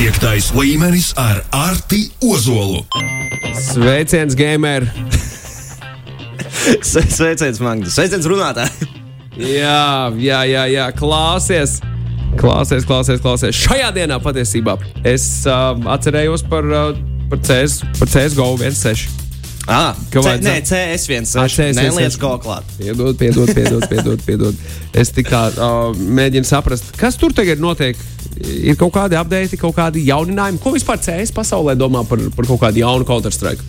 Piektais 0.00 0.46
līmenis 0.56 1.10
ar 1.20 1.42
Arti 1.52 2.06
Ozolu. 2.24 2.78
Sveiciens, 3.52 4.32
gamer! 4.32 4.86
Sve- 6.80 7.04
Sveiciens, 7.04 7.60
Magnus. 7.60 7.92
Sveiciens, 7.98 8.24
runātāji. 8.24 8.88
Jā, 9.36 10.08
jā, 10.16 10.40
jā, 10.48 10.64
jā. 10.72 10.86
klausies! 10.96 11.82
Klausies, 12.40 12.88
klausies, 12.88 13.20
klausies. 13.20 13.60
Šajā 13.60 13.90
dienā 13.98 14.16
patiesībā 14.24 14.78
es 15.04 15.28
uh, 15.44 15.76
atcerējos 15.92 16.46
par, 16.48 16.64
uh, 16.64 16.96
par, 17.28 17.44
CS, 17.44 17.82
par 18.00 18.08
CSGO 18.08 18.54
1.6. 18.56 19.19
Ah, 19.68 19.94
C, 20.10 20.18
vajadzētu- 20.18 20.42
nē, 20.42 20.54
CS1. 20.64 21.36
Ah, 21.36 21.48
CS1. 21.48 21.82
Neliec 21.82 22.16
go 22.18 22.38
klāt. 22.38 22.64
Piedod, 22.78 23.16
piedod, 23.16 23.54
piedod, 23.54 23.88
piedod, 23.88 24.22
piedod. 24.24 24.54
Es 24.92 25.10
tikai 25.10 25.52
uh, 25.52 25.92
mēģinu 25.94 26.48
saprast, 26.48 26.92
kas 26.96 27.16
tur 27.16 27.32
tagad 27.32 27.60
notiek. 27.60 27.96
Ir 28.40 28.76
kaut 28.80 28.94
kādi 28.94 29.18
update, 29.20 29.58
kaut 29.60 29.76
kādi 29.76 30.06
jauninājumi. 30.06 30.60
Ko 30.62 30.72
vispār 30.72 30.98
CS 31.02 31.34
pasaulē 31.36 31.76
domā 31.76 32.06
par, 32.08 32.18
par 32.34 32.46
kaut 32.46 32.60
kādu 32.60 32.80
jaunu 32.80 33.04
Counter-Strike? 33.04 33.60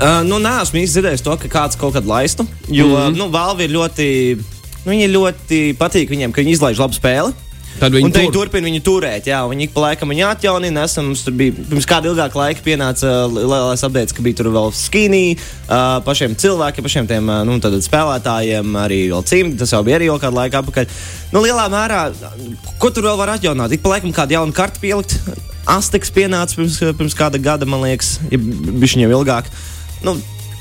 Uh, 0.00 0.22
nu, 0.24 0.40
nē, 0.40 0.62
esmu 0.64 0.80
īsti 0.80 0.98
dzirdējis 0.98 1.22
to, 1.22 1.36
ka 1.36 1.48
kāds 1.52 1.78
kaut 1.78 1.94
kad 1.94 2.06
laistu. 2.08 2.46
Jo 2.68 2.86
mm 2.86 2.96
-hmm. 2.96 3.16
nu, 3.16 3.28
Valve 3.30 3.64
ir 3.64 3.70
ļoti, 3.70 4.38
nu, 4.84 4.92
ļoti 4.92 5.76
patīk 5.76 6.10
viņiem, 6.10 6.32
ka 6.32 6.40
viņi 6.40 6.56
izlaiž 6.56 6.78
labu 6.78 6.94
spēli. 6.94 7.32
Tad 7.78 7.94
viņi 7.94 8.08
un 8.08 8.12
viņi 8.12 8.28
tur. 8.28 8.34
turpina 8.34 8.66
viņu 8.68 8.80
turēt. 8.84 9.28
Jā, 9.30 9.40
viņi 9.48 9.68
ik 9.68 9.74
pa 9.74 9.84
laikam 9.86 10.10
viņu 10.12 10.24
atjaunina. 10.26 10.84
Esam, 10.88 11.10
mums 11.10 11.22
tur 11.24 11.36
bija 11.38 11.54
pirms 11.54 11.86
kāda 11.88 12.10
ilgāka 12.10 12.40
laika 12.40 12.64
pienāca 12.64 13.12
uh, 13.24 13.36
lielais 13.36 13.84
update, 13.86 14.16
ka 14.16 14.24
bija 14.24 14.40
tur 14.40 14.50
vēl 14.52 14.72
skinī 14.76 15.22
uh, 15.36 16.00
pašiem 16.06 16.34
cilvēkiem, 16.40 16.86
pašiem 16.86 17.08
tiem 17.10 17.30
uh, 17.30 17.44
nu, 17.48 17.56
spēlētājiem, 17.60 18.74
arī 18.82 19.00
vēl 19.14 19.24
cimdi. 19.30 19.60
Tas 19.60 19.72
jau 19.76 19.80
bija 19.86 20.00
arī 20.00 20.10
jau 20.10 20.18
kādu 20.20 20.40
laiku 20.40 20.60
atpakaļ. 20.60 20.98
Nu, 21.36 21.44
lielā 21.46 21.68
mērā, 21.72 22.02
ko 22.82 22.90
tur 22.92 23.08
vēl 23.08 23.20
var 23.20 23.36
atjaunot? 23.36 23.72
Ik 23.72 23.84
pa 23.84 23.94
laikam 23.94 24.12
kādu 24.16 24.36
jaunu 24.36 24.56
kartu 24.56 24.82
pielikt. 24.82 25.16
Astiks 25.70 26.12
pienāca 26.12 26.58
pirms, 26.58 26.80
pirms 26.98 27.16
kāda 27.16 27.40
gada, 27.40 27.68
man 27.68 27.84
liekas, 27.86 28.18
ja 28.32 28.40
viņam 28.40 29.12
ilgāk. 29.14 29.48
Nu, 30.04 30.16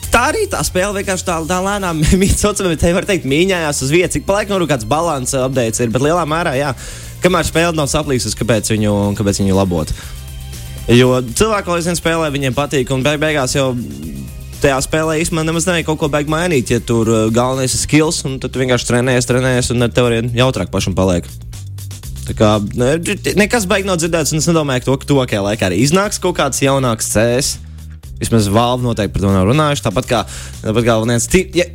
Tā 0.09 0.23
arī 0.31 0.47
tā 0.49 0.61
spēle 0.65 0.95
vienkārši 0.99 1.25
tā, 1.27 1.35
tā 1.45 1.59
lēnām 1.61 1.99
mītne, 2.21 2.75
te 2.81 2.93
var 2.95 3.07
teikt, 3.07 3.27
mīņājās 3.29 3.83
uz 3.85 3.91
vietas. 3.93 4.17
Ik 4.17 4.25
pa 4.25 4.39
laikam 4.39 4.61
nu, 4.61 4.69
kāds 4.69 4.87
balans 4.89 5.35
updates 5.37 5.83
ir, 5.83 5.91
bet 5.93 6.05
lielā 6.05 6.23
mērā, 6.29 6.55
jā, 6.57 6.73
kamēr 7.23 7.45
spēle 7.47 7.75
nav 7.77 7.91
saplīsusi, 7.91 8.37
kāpēc 8.39 8.73
viņu, 8.73 8.95
kāpēc 9.19 9.43
viņu 9.43 9.57
labot. 9.57 9.93
Jo 10.89 11.19
cilvēki, 11.21 11.69
lai 11.69 11.83
zina, 11.85 11.99
spēlē, 11.99 12.31
viņiem 12.33 12.55
patīk, 12.57 12.89
un 12.95 13.05
beig 13.05 13.21
beigās 13.21 13.53
jau 13.53 13.75
tajā 14.63 14.79
spēlē 14.83 15.19
īstenībā 15.21 15.45
nemaz 15.45 15.67
nevajag 15.67 15.87
kaut 15.87 15.99
ko 16.01 16.09
beigti 16.11 16.33
mainīt. 16.33 16.73
Ja 16.73 16.81
tur 16.81 17.09
uh, 17.11 17.27
galvenais 17.33 17.75
ir 17.75 17.83
skills, 17.83 18.23
un 18.27 18.39
tad 18.41 18.57
vienkārši 18.57 18.89
trenējies, 18.89 19.29
trenējies, 19.29 19.71
un 19.75 19.85
tev 19.93 20.09
arī 20.09 20.23
jautrāk 20.35 20.73
pašam 20.73 20.97
paliek. 20.97 21.29
Tā 22.25 22.35
kā, 22.37 22.49
ne, 22.77 22.91
nekas 23.39 23.69
beigas 23.69 23.89
nav 23.89 24.01
dzirdēts, 24.01 24.33
un 24.33 24.41
es 24.41 24.49
nedomāju, 24.49 24.83
ka 24.83 24.89
to, 24.89 24.97
ka 25.01 25.09
tuvākajā 25.13 25.45
laikā 25.45 25.69
arī 25.69 25.79
iznāks 25.85 26.21
kaut 26.21 26.37
kāds 26.41 26.61
jaunāks 26.61 27.13
CS. 27.13 27.55
Vismaz 28.19 28.49
Valve 28.51 28.83
noteikti 28.83 29.15
par 29.15 29.23
to 29.23 29.33
nav 29.33 29.47
runājuši. 29.47 29.85
Tāpat 29.85 30.09
kā, 30.09 30.21
tāpat 30.63 30.87
kā 30.87 30.95
viens 31.05 31.27
Steam, 31.29 31.51
ja, 31.55 31.65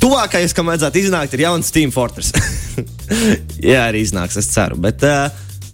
tuvākais, 0.00 0.54
kam 0.56 0.70
vajadzētu 0.70 1.02
iznākt, 1.02 1.34
ir 1.34 1.46
jauns 1.46 1.70
Steam 1.70 1.92
Fortress. 1.94 2.34
jā, 3.72 3.86
arī 3.88 4.04
iznāks, 4.06 4.38
es 4.40 4.50
ceru. 4.52 4.78
Bet, 4.80 5.02
uh, 5.06 5.26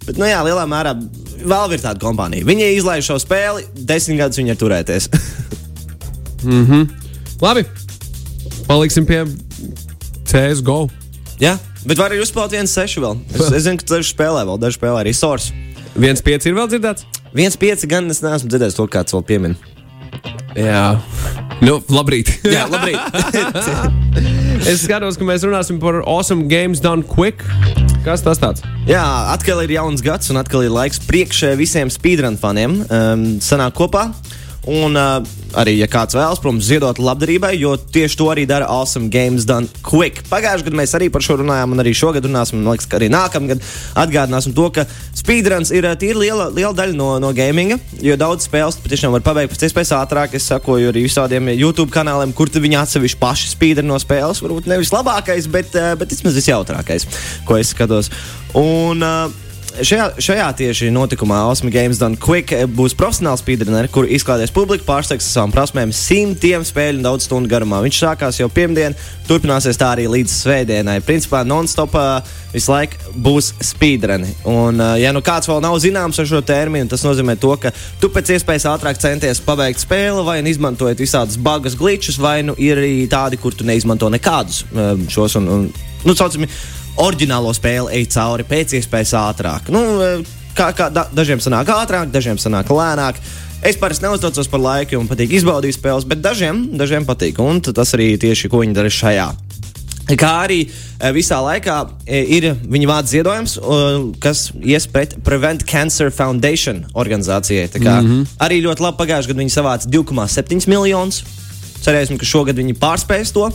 bet 0.07 0.17
nu, 0.17 0.25
jā, 0.29 0.41
lielā 0.47 0.65
mērā 0.69 0.95
Valve 1.47 1.77
ir 1.77 1.83
tāda 1.83 2.01
kompānija. 2.01 2.47
Viņi 2.47 2.71
izlaiž 2.79 3.11
šo 3.11 3.19
spēli, 3.21 3.67
desmit 3.77 4.17
gadus 4.23 4.41
viņi 4.41 4.55
ir 4.55 4.57
turēties. 4.57 5.09
Labi, 7.43 7.63
paliksim 8.65 9.05
pie 9.05 9.21
CSGO. 10.25 10.79
jā, 11.41 11.53
bet 11.85 12.01
var 12.01 12.09
arī 12.09 12.23
uzspēlēt 12.25 12.57
viens 12.57 12.73
sešu 12.73 13.05
vēl. 13.05 13.21
Es, 13.35 13.51
es 13.51 13.69
zinu, 13.69 13.77
ka 13.77 13.91
daži 13.93 14.15
spēlē 14.15 14.47
vēl, 14.49 14.57
daži 14.65 14.79
spēlē 14.79 15.05
arī 15.05 15.13
Source. 15.13 15.53
1.5 15.97 16.49
ir 16.49 16.57
vēl 16.57 16.73
dzirdēts? 16.73 17.05
Viens 17.37 17.57
pieci 17.57 17.89
gan 17.89 18.09
es 18.09 18.23
neesmu 18.25 18.49
dzirdējis 18.49 18.77
to, 18.77 18.89
kāds 18.89 19.13
vēl 19.13 19.25
piemin. 19.29 19.57
Jā. 20.57 20.97
Nu, 21.61 21.77
labrīt. 21.93 22.31
Jā, 22.55 22.65
labrīt. 22.69 22.97
es 24.71 24.81
skatos, 24.83 25.17
ka 25.19 25.27
mēs 25.27 25.45
runāsim 25.45 25.77
par 25.81 26.01
Awesome 26.01 26.47
Games 26.49 26.81
Done 26.81 27.05
Quick. 27.05 27.45
Kas 28.05 28.23
tas 28.25 28.41
tāds? 28.41 28.63
Jā, 28.87 29.03
atkal 29.33 29.61
ir 29.65 29.75
jauns 29.75 30.01
gads, 30.05 30.31
un 30.31 30.39
atkal 30.41 30.65
ir 30.65 30.73
laiks 30.73 31.01
priekšē 31.05 31.53
visiem 31.59 31.91
speedrun 31.93 32.39
faniem 32.41 32.79
um, 32.87 33.25
sanākt 33.43 33.77
kopā. 33.77 34.07
Un 34.67 34.99
uh, 34.99 35.23
arī, 35.55 35.77
ja 35.79 35.87
kāds 35.87 36.15
vēlas, 36.17 36.41
protams, 36.43 36.65
ziedot 36.67 36.97
labdarībai, 36.99 37.53
jo 37.55 37.77
tieši 37.79 38.17
to 38.19 38.25
arī 38.33 38.43
dara 38.49 38.67
Awesome 38.67 39.07
Games 39.13 39.45
Done 39.47 39.69
Quick. 39.85 40.25
Pagājušajā 40.27 40.67
gadā 40.67 40.79
mēs 40.81 40.95
arī 40.97 41.07
par 41.13 41.23
šo 41.23 41.37
runājām, 41.39 41.71
un 41.71 41.83
arī 41.83 41.93
šogad 41.95 42.27
runāsim, 42.27 42.59
man 42.59 42.73
liekas, 42.73 42.89
ka 42.91 42.99
arī 42.99 43.07
nākamgad 43.13 43.63
atgādināsim 44.03 44.55
to, 44.57 44.67
ka 44.75 44.83
speedruns 45.15 45.71
ir 45.71 45.87
uh, 45.87 45.95
tīri 45.99 46.25
liela, 46.25 46.49
liela 46.51 46.73
daļa 46.75 46.99
no, 46.99 47.13
no 47.23 47.31
gaminga, 47.37 47.79
jo 48.03 48.19
daudz 48.19 48.49
spēles 48.49 48.79
patiešām 48.83 49.15
var 49.15 49.23
pabeigt 49.29 49.55
pēc 49.55 49.69
iespējas 49.69 49.95
ātrāk. 50.01 50.35
Es 50.35 50.51
sakoju 50.51 50.91
arī 50.91 51.07
visādiem 51.07 51.53
YouTube 51.55 51.93
kanāliem, 51.95 52.35
kur 52.35 52.51
viņi 52.51 52.81
atsevišķi 52.83 53.23
paši 53.23 53.53
speedrun 53.55 53.87
no 53.93 54.03
spēles. 54.03 54.43
Varbūt 54.43 54.67
nevis 54.67 54.91
labākais, 54.91 55.47
bet, 55.51 55.71
uh, 55.79 55.95
bet 55.95 56.11
vismaz 56.11 56.35
visjautrākais, 56.41 57.07
ko 57.47 57.55
es 57.55 57.71
skatos. 57.71 58.11
Un, 58.51 58.99
uh, 58.99 59.46
Šajā, 59.77 60.05
šajā 60.17 60.45
tieši 60.57 60.87
notikumā 60.89 61.43
Osmo 61.51 61.69
Games 61.69 61.99
Done 62.01 62.17
Quick 62.17 62.49
būs 62.73 62.95
profesionāls 62.97 63.43
speedrunners, 63.43 63.91
kur 63.93 64.07
izklāties 64.09 64.49
publika, 64.53 64.85
pārsteigts 64.87 65.27
savām 65.29 65.51
prasmēm 65.53 65.91
simtiem 65.93 66.63
spēļu 66.65 66.97
un 66.97 67.05
daudz 67.05 67.27
stundu 67.27 67.51
garumā. 67.51 67.83
Viņš 67.85 67.99
sākās 68.01 68.39
jau 68.39 68.47
pirmdien, 68.49 68.95
turpināsies 69.27 69.77
tā 69.77 69.91
arī 69.93 70.07
līdz 70.09 70.33
svētdienai. 70.33 70.97
Principā 71.05 71.43
non-stop 71.45 71.93
uh, 71.99 72.31
visu 72.55 72.73
laiku 72.73 73.13
būs 73.21 73.51
speedruni. 73.69 74.31
Un, 74.49 74.81
uh, 74.81 74.95
ja 74.97 75.13
nu 75.13 75.21
kāds 75.25 75.49
vēl 75.51 75.61
nav 75.61 75.77
zināms 75.83 76.17
ar 76.23 76.29
šo 76.31 76.41
terminu, 76.41 76.89
tas 76.89 77.05
nozīmē 77.05 77.37
to, 77.37 77.53
ka 77.61 77.73
tu 78.01 78.09
pēc 78.13 78.33
iespējas 78.37 78.65
ātrāk 78.73 78.97
centies 79.03 79.43
pabeigt 79.45 79.83
spēli, 79.83 80.25
vai 80.25 80.39
nu 80.41 80.53
izmantojot 80.53 81.05
visādus 81.05 81.37
bugus, 81.37 81.77
glitčus, 81.77 82.17
vai 82.17 82.39
nu 82.47 82.57
ir 82.57 82.81
arī 82.81 83.05
tādi, 83.11 83.37
kur 83.37 83.53
tu 83.53 83.67
neizmanto 83.67 84.09
nekādus 84.09 84.63
šos 85.13 85.37
un, 85.37 85.53
un 85.53 85.69
nu, 86.07 86.15
saucami 86.17 86.49
oriģinālo 87.03 87.53
spēli 87.55 87.99
ej 87.99 88.07
cauri 88.15 88.45
pēc 88.47 88.77
iespējas 88.79 89.13
ātrāk. 89.19 89.71
Nu, 89.73 89.83
kā, 90.57 90.71
kā 90.77 90.89
da, 90.93 91.07
dažiem 91.13 91.41
sanāk 91.43 91.69
ātrāk, 91.73 92.09
dažiem 92.13 92.39
sanāk 92.41 92.71
lēnāk. 92.73 93.19
Es 93.65 93.77
parasti 93.79 94.05
neuztraucos 94.05 94.49
par 94.51 94.61
laiku, 94.61 94.99
man 95.01 95.09
patīk 95.09 95.33
izbaudīt 95.33 95.77
spēles, 95.77 96.05
bet 96.09 96.21
dažiem, 96.21 96.67
dažiem 96.77 97.07
patīk. 97.07 97.41
Un 97.41 97.61
tas 97.65 97.93
arī 97.97 98.13
tieši 98.21 98.51
ko 98.53 98.61
viņi 98.61 98.77
dara 98.77 98.91
šajā. 98.93 99.31
Kā 100.15 100.29
arī 100.45 100.61
eh, 100.63 101.09
visā 101.11 101.39
laikā 101.43 101.77
eh, 102.05 102.29
ir 102.37 102.53
viņa 102.63 102.87
vārds 102.87 103.11
ziedojums, 103.11 103.57
kas 104.23 104.45
ies 104.61 104.87
pret 104.87 105.17
Prevent 105.25 105.65
Cancer 105.67 106.13
Foundation 106.13 106.85
organizācijai. 106.93 107.67
Mm 107.75 107.83
-hmm. 107.83 108.27
Arī 108.39 108.61
ļoti 108.63 108.81
labi 108.85 108.97
pagājušajā 109.03 109.33
gadā 109.33 109.43
viņi 109.43 109.57
savāca 109.57 109.89
2,7 109.89 110.67
miljonus. 110.67 111.23
Cerēsim, 111.87 112.17
ka 112.19 112.27
šogad 112.27 112.57
viņi 112.59 112.73
pārspēs 112.81 113.29
to, 113.31 113.45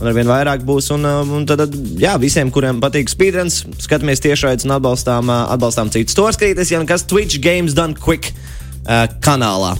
un 0.00 0.08
ar 0.08 0.14
vien 0.16 0.28
vairāk 0.30 0.62
būs. 0.64 0.86
Un, 0.94 1.04
um, 1.04 1.32
un 1.36 1.44
tad, 1.48 1.66
jā, 2.00 2.14
visiem, 2.22 2.48
kuriem 2.54 2.78
patīk 2.80 3.10
speedruns, 3.12 3.58
skatāmies 3.84 4.22
tiešraidus 4.24 4.64
un 4.64 4.72
atbalstām, 4.78 5.28
uh, 5.28 5.50
atbalstām 5.52 5.90
citus. 5.92 6.16
To 6.16 6.24
skatīties, 6.32 6.72
ja 6.72 6.80
kas 6.88 7.04
Twitch 7.04 7.36
Games 7.44 7.76
Done 7.76 7.92
Quick 8.00 8.30
uh, 8.32 9.04
kanālā. 9.20 9.74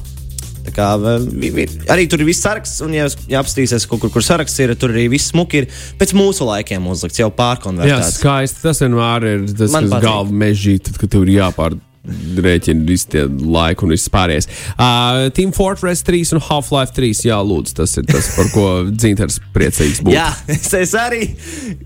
Tā 0.64 0.72
kā, 0.76 0.90
uh, 1.00 1.16
vi- 1.20 1.50
vi- 1.52 1.66
arī 1.92 2.04
tur 2.08 2.20
ir 2.20 2.28
viss 2.28 2.44
saraksts, 2.44 2.80
un, 2.84 2.92
ja, 2.96 3.08
ja 3.28 3.40
apstīsies 3.42 3.88
kaut 3.88 4.00
kur, 4.04 4.12
kur 4.12 4.22
saraksts 4.24 4.60
ir, 4.64 4.74
tur 4.80 4.92
arī 4.92 5.08
viss 5.12 5.32
smuki 5.32 5.62
ir 5.64 5.66
pēc 6.00 6.12
mūsu 6.16 6.44
laikiem 6.48 6.84
uzlikts, 6.88 7.20
jau 7.20 7.30
Jā, 7.30 7.36
pārkonvertēts. 7.40 8.20
skaisti. 8.20 8.62
Tas 8.68 8.80
vienmēr 8.84 9.26
ir 9.32 9.48
tas, 9.56 9.72
Man 9.72 9.88
kas 9.88 9.96
patīk. 9.96 10.06
galva 10.08 10.38
mežģīt, 10.44 10.82
tad, 10.90 11.00
kad 11.00 11.10
tev 11.16 11.24
ir 11.28 11.34
jāpār. 11.40 11.80
Rēķina 12.04 12.84
visu 12.84 13.08
tie 13.14 13.22
laiku 13.28 13.86
un 13.86 13.94
viss 13.94 14.10
pārējais. 14.12 14.48
Uh, 14.74 15.30
Team 15.36 15.54
Fortress 15.56 16.04
3 16.04 16.34
un 16.36 16.42
Half-Life 16.44 16.92
3. 16.96 17.22
Jā, 17.30 17.38
lūdzu, 17.40 17.76
tas 17.80 17.96
ir 17.96 18.04
tas, 18.10 18.28
par 18.36 18.50
ko 18.52 18.64
Dzinters 18.90 19.38
priecīgs 19.54 20.02
būs. 20.04 20.12
Jā, 20.12 20.26
es, 20.52 20.68
es 20.76 20.92
arī. 21.00 21.30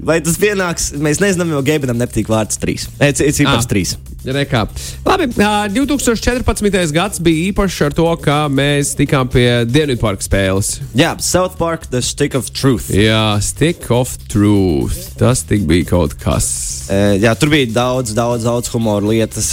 Vai 0.02 0.18
tas 0.24 0.38
pienāks? 0.42 0.90
Mēs 0.98 1.22
nezinām, 1.22 1.52
jo 1.54 1.62
Gabinam 1.66 2.00
nepatīk 2.02 2.30
vārds 2.32 2.58
3. 2.58 2.88
Es 2.98 3.22
Ah. 3.22 3.30
cipars 3.38 3.70
3. 3.70 3.94
Rekā. 4.34 4.64
Labi, 5.06 5.28
uh, 5.38 5.66
2014. 5.72 6.92
gads 6.94 7.22
bija 7.24 7.48
īpašs 7.50 7.78
ar 7.86 7.96
to, 7.96 8.06
ka 8.22 8.38
mēs 8.52 8.94
tikām 8.98 9.30
pie 9.32 9.46
Dienvidparka 9.68 10.24
spēles. 10.26 10.78
Jā, 10.98 11.14
South 11.24 11.58
Park, 11.60 11.88
The 11.92 12.02
Stick 12.04 12.36
of 12.38 12.50
Truth. 12.52 12.90
Jā, 12.94 13.38
Stick 13.44 13.90
of 13.94 14.16
Truth. 14.28 15.14
Tas 15.18 15.44
tik 15.48 15.66
bija 15.68 15.88
kaut 15.94 16.18
kas. 16.20 16.48
Jā, 16.88 17.34
tur 17.38 17.52
bija 17.52 17.70
daudz, 17.72 18.14
daudz, 18.16 18.46
daudz 18.48 18.72
humora 18.72 19.08
lietas, 19.08 19.52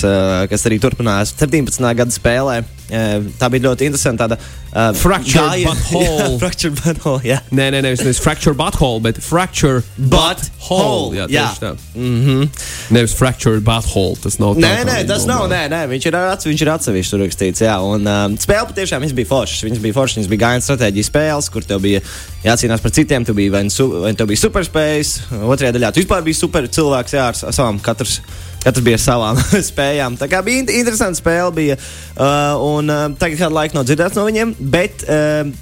kas 0.51 0.67
arī 0.67 0.79
turpinājās 0.83 1.35
17. 1.39 1.83
gada 1.95 2.15
spēlē. 2.15 2.63
Uh, 2.85 3.25
tā 3.39 3.49
bija 3.49 3.65
ļoti 3.69 3.87
interesanta. 3.89 4.27
Tāda, 4.27 4.37
uh, 4.37 4.91
Fractured 4.93 5.63
butthole. 5.65 6.03
Jā, 6.05 6.27
fractured 6.43 6.75
butthole. 6.77 7.21
Jā. 7.25 7.39
Nē, 7.49 7.71
nē, 7.73 7.81
nevis, 7.81 8.03
nevis 8.05 8.19
Fracture 8.21 8.53
Butthole, 8.57 9.01
bet 9.01 9.17
Fracture 9.25 9.81
Butthole. 9.97 11.15
Jā, 11.17 11.25
Jā. 11.33 11.47
tā. 11.61 11.71
Mm 11.95 12.19
-hmm. 12.25 12.49
Nevis 12.93 13.13
Fracture 13.17 13.59
Butthole. 13.59 14.15
Tas 14.21 14.37
nav. 14.37 14.55
Nē, 14.55 14.85
nē, 14.85 15.07
tas 15.07 15.25
nav. 15.25 15.49
Nē, 15.49 15.65
nē, 15.69 15.81
viņš 15.89 16.07
ir, 16.07 16.15
ats, 16.15 16.45
viņš 16.45 16.61
ir 16.61 16.69
atsevišķi 16.69 17.09
tur 17.09 17.19
rakstīts. 17.25 17.61
Jā, 17.65 17.79
un 17.81 18.07
um, 18.07 18.37
spēle 18.37 18.69
patiešām 18.69 19.01
bija 19.15 19.27
foršas. 19.27 19.63
Viņas 19.63 19.81
bija 19.81 19.93
foršas, 19.93 20.17
viņas 20.17 20.29
bija 20.29 20.43
gājienu 20.45 20.65
stratēģijas 20.67 21.09
spēles, 21.11 21.49
kur 21.49 21.63
tev 21.63 21.79
bija 21.81 22.01
jācīnās 22.43 22.81
par 22.81 22.91
citiem. 22.91 23.25
Tu 23.25 23.33
biji 23.33 23.49
vai, 23.49 23.63
nu 23.63 23.69
su, 23.69 23.87
vai 24.01 24.13
tev 24.13 24.27
bija 24.27 24.37
superspējas, 24.45 25.19
otrajā 25.41 25.73
daļā 25.73 25.91
tu 25.93 26.01
vispār 26.03 26.21
biji 26.21 26.37
super 26.37 26.67
cilvēks 26.67 27.13
jā, 27.17 27.27
ar 27.27 27.33
sa- 27.33 27.51
savām 27.51 27.79
katrs. 27.81 28.21
Katrs 28.65 28.85
bija 28.85 28.97
ar 28.97 29.05
savām 29.05 29.43
spējām. 29.71 30.17
Tā 30.19 30.29
kā 30.31 30.41
bija 30.45 30.63
int- 30.63 30.73
interesanta 30.73 31.21
spēle, 31.21 31.51
bija. 31.53 31.77
Uh, 32.15 32.65
un 32.75 32.89
uh, 32.89 33.05
tagad 33.21 33.43
kādu 33.45 33.59
laiku 33.59 33.77
nav 33.77 33.85
dzirdēts 33.87 34.17
no 34.17 34.25
viņiem, 34.25 34.55
bet 34.73 35.05
uh, 35.05 35.53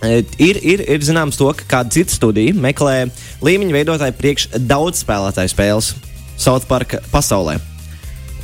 Eh, 0.00 0.24
Ir, 0.40 0.56
ir, 0.64 0.80
ir 0.88 1.02
zināms, 1.04 1.36
to, 1.36 1.50
ka 1.52 1.66
kāda 1.68 1.92
cita 1.92 2.14
studija 2.14 2.56
meklē 2.56 3.10
līmeņa 3.44 3.74
veidotāju 3.74 4.16
priekš 4.16 4.46
daudz 4.64 5.02
spēlētāju 5.04 5.52
spēles 5.52 5.90
South 6.40 6.64
Park 6.70 6.96
pasaulē. 7.12 7.58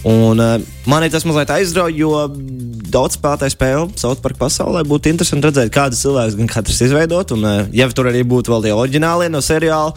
Un, 0.06 0.38
uh, 0.38 0.60
man 0.86 1.06
tas 1.10 1.24
mazliet 1.26 1.50
aizrauja, 1.54 1.96
jo 1.96 2.10
daudz 2.92 3.16
spēlētāju 3.16 3.54
spēle 3.56 3.86
South 3.98 4.20
Park 4.22 4.36
pasaulē 4.38 4.84
būtu 4.86 5.10
interesanti 5.14 5.48
redzēt, 5.48 5.72
kādas 5.74 6.04
cilvēks 6.04 6.36
gan 6.42 6.52
katrs 6.52 6.84
izveidot. 6.84 7.32
Un, 7.34 7.48
uh, 7.48 7.64
ja 7.74 7.88
tur 7.88 8.12
arī 8.12 8.20
būtu 8.28 8.52
vēl 8.52 8.68
tie 8.68 8.76
oriģinālie 8.76 9.32
no 9.32 9.40
seriāla, 9.40 9.96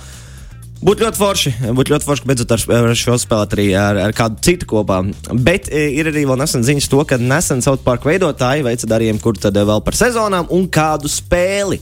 Būtu 0.79 1.03
ļoti 1.03 1.19
forši. 1.19 1.51
Būtu 1.75 1.91
ļoti 1.91 2.07
forši, 2.07 2.25
beidzot 2.29 2.53
ar, 2.55 2.61
ar 2.77 2.93
šo 2.95 3.17
spēlēt 3.19 3.55
arī 3.57 3.65
ar, 3.75 3.97
ar 3.99 4.13
kādu 4.15 4.39
citu 4.45 4.67
kopā. 4.69 5.01
Bet 5.35 5.67
e, 5.67 5.89
ir 5.99 6.07
arī 6.07 6.23
vēl 6.29 6.39
nesen 6.39 6.63
ziņas 6.63 6.87
to, 6.91 7.01
ka 7.07 7.17
nesen 7.19 7.63
South 7.65 7.83
Park 7.83 8.07
veidotāji 8.07 8.63
veica 8.63 8.87
darījumu, 8.87 9.19
kur 9.23 9.35
tad 9.35 9.59
e, 9.59 9.65
vēl 9.67 9.83
par 9.83 9.97
sezonām 9.99 10.47
un 10.55 10.69
kādu 10.71 11.11
spēli. 11.11 11.81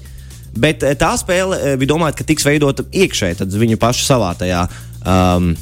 Bet 0.58 0.82
e, 0.82 0.96
tā 0.98 1.12
spēle 1.22 1.76
bija 1.78 1.92
domāta, 1.94 2.18
ka 2.18 2.26
tiks 2.26 2.48
veidota 2.48 2.88
iekšēji, 2.90 3.38
tad 3.44 3.54
viņu 3.54 3.78
pašu 3.82 4.08
savā 4.08 4.34
tajā. 4.40 4.66
Um, 5.06 5.54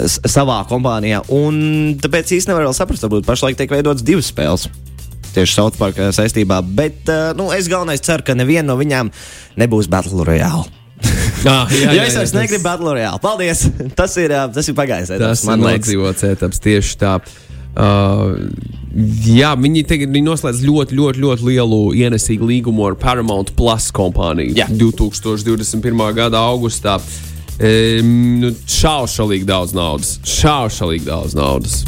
Savā 0.00 0.62
kompānijā. 0.64 1.18
Un 1.34 1.98
tāpēc 2.00 2.30
īstenībā 2.32 2.54
nevaru 2.54 2.70
vēl 2.70 2.76
saprast, 2.78 3.04
varbūt 3.04 3.26
pašlaik 3.26 3.58
tiek 3.58 3.74
veidotas 3.74 4.06
divas 4.06 4.30
spēles. 4.32 4.64
Tieši 5.34 5.58
South 5.58 5.76
Park 5.76 6.00
saistībā. 6.16 6.62
Bet 6.64 7.12
nu, 7.36 7.50
es 7.52 7.68
galvenais 7.68 8.00
ceru, 8.00 8.24
ka 8.24 8.38
neviena 8.38 8.70
no 8.72 8.80
viņām 8.80 9.12
nebūs 9.60 9.92
Battle 9.92 10.24
Royale. 10.24 10.79
Ah, 11.48 11.70
jā, 11.82 11.94
Ja 11.96 12.06
es 12.08 12.16
vairs 12.18 12.34
negribu 12.36 12.64
Battle 12.66 12.94
Royale, 12.96 13.20
paldies! 13.22 13.66
Tas 13.98 14.16
ir, 14.20 14.34
tas 14.54 14.68
ir 14.68 14.76
pagājis. 14.76 15.14
Tas 15.20 15.44
man 15.48 15.64
liekas, 15.64 15.88
dzīvots 15.88 16.26
etaps 16.28 16.60
tieši 16.62 16.98
tā. 17.00 17.14
Uh, 17.70 18.34
jā, 19.30 19.52
viņi 19.54 19.84
tagad 19.86 20.10
viņi 20.10 20.26
noslēdz 20.26 20.62
ļoti, 20.66 20.96
ļoti, 20.98 21.22
ļoti 21.22 21.46
lielu 21.46 21.80
ienesīgu 22.00 22.48
līgumu 22.48 22.88
ar 22.88 22.96
Paramount 22.98 23.52
Plus 23.56 23.92
kompāniju 23.94 24.56
Jā. 24.58 24.66
2021. 24.74 26.02
gada 26.18 26.42
augustā. 26.50 26.98
Um, 27.60 28.40
nu, 28.40 28.50
šaušalīgi 28.72 29.46
daudz 29.48 29.76
naudas. 29.76 30.16
Šaušalīgi 30.26 31.06
daudz 31.06 31.36
naudas. 31.38 31.82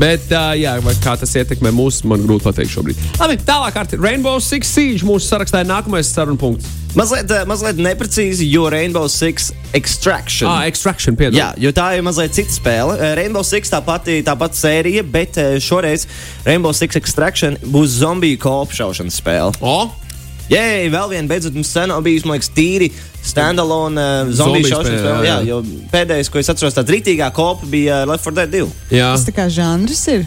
Bet, 0.00 0.30
uh, 0.32 0.54
jā, 0.58 0.78
kā 1.04 1.18
tas 1.20 1.36
ietekmē 1.36 1.74
mūs, 1.74 2.00
man 2.08 2.24
grūti 2.24 2.46
pateikt 2.46 2.72
šobrīd. 2.72 3.04
Labi, 3.20 3.38
tālāk 3.46 3.98
Rainbow 4.00 4.40
Six 4.42 4.72
Siege 4.72 5.06
mūsu 5.06 5.28
sarakstā 5.28 5.62
ir 5.66 5.70
nākamais 5.70 6.14
sarunu 6.14 6.40
punkts. 6.40 6.85
Mazliet, 6.96 7.28
ā, 7.28 7.42
mazliet 7.44 7.76
neprecīzi, 7.76 8.46
jo 8.48 8.70
Rainbow 8.72 9.04
Six 9.12 9.50
Extraction. 9.76 10.48
Ah, 10.48 10.64
Extraction, 10.64 11.16
piedod. 11.18 11.36
Jā, 11.36 11.50
jo 11.60 11.68
tā 11.76 11.90
ir 11.98 12.04
mazliet 12.06 12.32
cita 12.32 12.54
spēle. 12.54 12.96
Eh, 12.96 13.12
Rainbow 13.18 13.44
Six 13.44 13.68
tā 13.68 13.82
pati, 13.84 14.22
tā 14.24 14.32
pati 14.40 14.56
sērija, 14.56 15.04
bet 15.04 15.36
eh, 15.36 15.58
šoreiz 15.60 16.06
Rainbow 16.46 16.72
Six 16.72 16.96
Extraction 16.96 17.58
būs 17.68 17.98
zombiju 18.00 18.40
kopšaušanas 18.46 19.20
spēle. 19.20 19.52
O, 19.60 19.76
Jā, 20.46 20.62
vēl 20.94 21.10
viena 21.10 21.26
beidzot 21.26 21.56
mums 21.58 21.72
sen 21.74 21.90
bijis, 22.06 22.22
man 22.22 22.36
liekas, 22.36 22.52
tīri 22.54 22.86
standalone 23.26 23.98
uh, 23.98 24.28
zombiju 24.30 24.68
šaušanas 24.70 25.00
spēle. 25.02 25.26
Jā, 25.26 25.38
jā. 25.40 25.48
jo 25.48 25.86
pēdējais, 25.90 26.30
ko 26.30 26.38
es 26.38 26.50
atceros, 26.52 26.76
tāds 26.76 26.94
rītīgā 26.94 27.32
kopa 27.34 27.66
bija 27.66 28.04
uh, 28.04 28.12
Left 28.12 28.22
4 28.30 28.38
Dead 28.38 28.54
2. 28.54 28.68
jā. 28.94 29.08
Tas 29.16 29.26
tā 29.26 29.34
kā 29.34 29.48
žanrs 29.50 30.04
ir. 30.14 30.22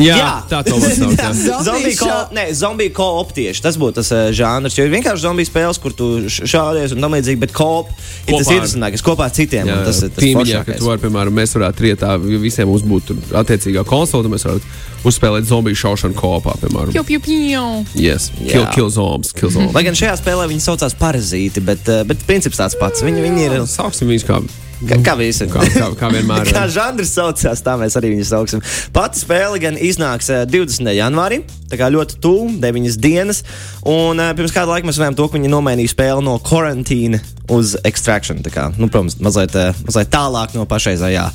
Jā, 0.00 0.16
jā, 0.16 0.28
tā 0.50 0.60
to 0.66 0.76
var 0.80 0.92
saukt. 0.96 1.20
jā. 1.20 1.30
Zombiju 1.68 1.96
ko, 2.00 2.10
ne, 2.36 2.44
zombiju 2.56 2.92
ko-op 2.96 3.32
tieši 3.36 3.62
tas 3.64 3.76
būtu 3.80 3.98
tas 4.00 4.10
uh, 4.14 4.28
žanrs. 4.36 4.76
Jo 4.78 4.86
ir 4.88 4.92
vienkārši 4.94 5.24
zombiju 5.26 5.48
spēles, 5.50 5.80
kur 5.82 5.92
tu 5.96 6.08
š- 6.28 6.48
šādies 6.48 6.94
un 6.96 7.04
tam 7.04 7.16
līdzīgi, 7.18 7.40
bet 7.42 7.52
ko-op 7.56 7.90
ir 8.26 8.36
tas 8.38 8.48
interesantākais 8.50 9.04
kopā 9.04 9.28
ar 9.28 9.34
citiem. 9.36 9.68
Jā, 9.68 9.80
un 9.80 9.88
Tas 9.90 10.00
ir 10.06 10.14
tas 10.14 10.24
tīmiņā, 10.24 10.62
ka 10.68 10.78
tu 10.80 10.88
vari, 10.88 11.02
piemēram, 11.04 11.36
mēs 11.40 11.54
varētu 11.58 11.86
rietā, 11.86 12.14
ja 12.16 12.40
visiem 12.42 12.70
mums 12.70 12.86
būtu 12.88 13.16
attiecīgā 13.42 13.84
konsole, 13.88 14.24
tad 14.26 14.34
mēs 14.36 14.46
varētu 14.48 14.72
uzspēlēt 15.10 15.46
zombiju 15.48 15.78
šaušanu 15.80 16.16
kopā, 16.18 16.56
piemēram. 16.60 16.92
Piu, 16.96 17.04
piu, 17.08 17.20
piu. 17.24 17.62
Yes, 17.96 18.30
kill, 18.40 18.66
kill 18.74 18.90
zombies, 18.92 19.32
kill 19.36 19.52
zombies. 19.52 19.72
Lai 19.76 19.84
gan 19.86 19.96
šajā 19.96 20.16
spēlē 20.20 20.48
viņi 20.50 20.64
saucās 20.66 20.96
parazīti, 21.00 21.62
bet, 21.64 21.88
uh, 21.88 22.02
bet 22.08 22.20
princips 22.28 22.60
tāds 22.60 22.76
pats. 22.80 23.00
Viņi, 23.06 23.22
viņi 23.24 23.46
ir 23.48 23.56
Sauksim 23.70 24.10
viņus 24.12 24.26
kā, 24.28 24.40
kā, 24.88 24.98
kā 25.04 25.14
visi. 25.18 25.46
kā, 25.50 25.64
kā, 25.74 25.88
kā 25.98 26.10
vienmēr. 26.14 26.50
Kā 26.56 26.64
žanrs 26.72 27.12
saucās, 27.16 27.62
tā 27.64 27.76
mēs 27.80 27.96
arī 27.98 28.14
viņu 28.14 28.26
sauksim. 28.30 28.64
Pati 28.94 29.22
spēle 29.22 29.60
gan 29.62 29.78
iznāks 29.80 30.30
eh, 30.32 30.44
20. 30.48 30.90
janvārī, 30.96 31.42
tā 31.70 31.78
kā 31.80 31.90
ļoti 31.92 32.20
tuvu, 32.22 32.56
9 32.62 32.98
dienas. 33.02 33.42
Un 33.88 34.20
eh, 34.22 34.32
pirms 34.38 34.54
kāda 34.56 34.74
laika 34.74 34.88
mēs 34.88 35.00
runājām 35.00 35.18
to, 35.20 35.28
ka 35.28 35.38
viņi 35.38 35.52
nomainīja 35.52 35.94
spēli 35.94 36.26
no 36.26 36.36
karantīna 36.44 37.22
uz 37.52 37.76
extraction. 37.84 38.42
Tā 38.44 38.50
Kā, 38.50 38.66
nu, 38.74 38.88
protams, 38.90 39.20
mazliet, 39.22 39.54
eh, 39.54 39.82
mazliet 39.86 40.12
tālāk 40.12 40.56
no 40.58 40.66
pašreizējā. 40.70 41.28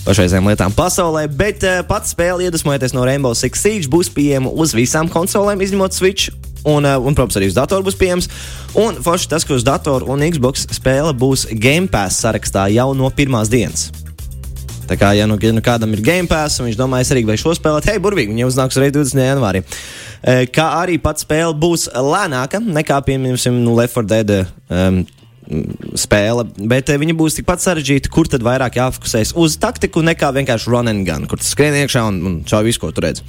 Pašreizējām 0.00 0.46
lietām 0.48 0.72
pasaulē, 0.72 1.26
bet 1.28 1.60
uh, 1.68 1.82
pats 1.84 2.14
spēle, 2.14 2.46
iedvesmojoties 2.46 2.94
no 2.96 3.04
Rainbow 3.04 3.34
Six 3.36 3.60
Siege, 3.60 3.90
būs 3.92 4.08
pieejama 4.14 4.48
uz 4.48 4.72
visām 4.72 5.12
konsolēm, 5.12 5.60
izņemot 5.60 5.92
Switch. 5.92 6.32
Un, 6.68 6.84
uh, 6.84 6.98
un, 7.00 7.16
protams, 7.16 7.38
arī 7.40 7.48
uz 7.48 7.56
datoru 7.56 7.86
būs 7.86 7.96
pieejams. 8.00 8.28
Un 8.80 9.00
forši 9.00 9.30
tas, 9.32 9.46
ka 9.48 9.56
uz 9.56 9.64
datoru 9.66 10.10
un 10.12 10.26
Xbox 10.28 10.66
spēle 10.76 11.14
būs 11.16 11.48
Game 11.56 11.88
Pass 11.88 12.20
sarakstā 12.20 12.68
jau 12.74 12.90
no 12.96 13.08
pirmās 13.14 13.52
dienas. 13.52 13.88
Tā 14.90 14.96
kā, 14.98 15.12
ja 15.14 15.26
nu, 15.30 15.36
ja 15.38 15.52
nu 15.54 15.62
kādam 15.62 15.92
ir 15.94 16.02
Game 16.02 16.26
Pass, 16.26 16.58
un 16.58 16.66
viņš 16.66 16.78
domā, 16.78 16.98
es 16.98 17.12
arī 17.14 17.22
gribēju 17.22 17.44
šo 17.44 17.54
spēlēt, 17.54 17.86
hei, 17.92 18.00
burvīgi, 18.02 18.34
viņa 18.34 18.48
uznāks 18.48 18.78
arī 18.80 18.90
20. 18.96 19.22
janvārī. 19.22 19.62
E, 19.62 20.48
Kā 20.50 20.66
arī 20.80 20.96
pats 20.98 21.22
spēle 21.22 21.54
būs 21.54 21.86
lēnāka 21.94 22.58
nekā, 22.58 22.98
piemēram, 23.06 23.60
nu, 23.62 23.76
Left 23.78 23.94
4 23.94 24.10
Dead 24.10 24.32
um, 24.34 25.04
spēle, 25.94 26.48
bet 26.58 26.90
e, 26.90 26.98
viņa 26.98 27.14
būs 27.22 27.38
tikpat 27.38 27.62
sarežģīta, 27.62 28.10
kur 28.10 28.26
tad 28.30 28.42
vairāk 28.42 28.80
jāfokusēs 28.80 29.36
uz 29.38 29.60
taktiku 29.62 30.02
nekā 30.10 30.32
vienkārši 30.40 30.74
run 30.74 30.90
and 30.90 31.06
gun, 31.06 31.30
kur 31.30 31.38
tas 31.38 31.54
skrien 31.54 31.78
iekšā 31.84 32.08
un, 32.10 32.20
un 32.26 32.38
čau 32.42 32.64
visu, 32.66 32.82
ko 32.82 32.90
tur 32.90 33.06
redz. 33.06 33.22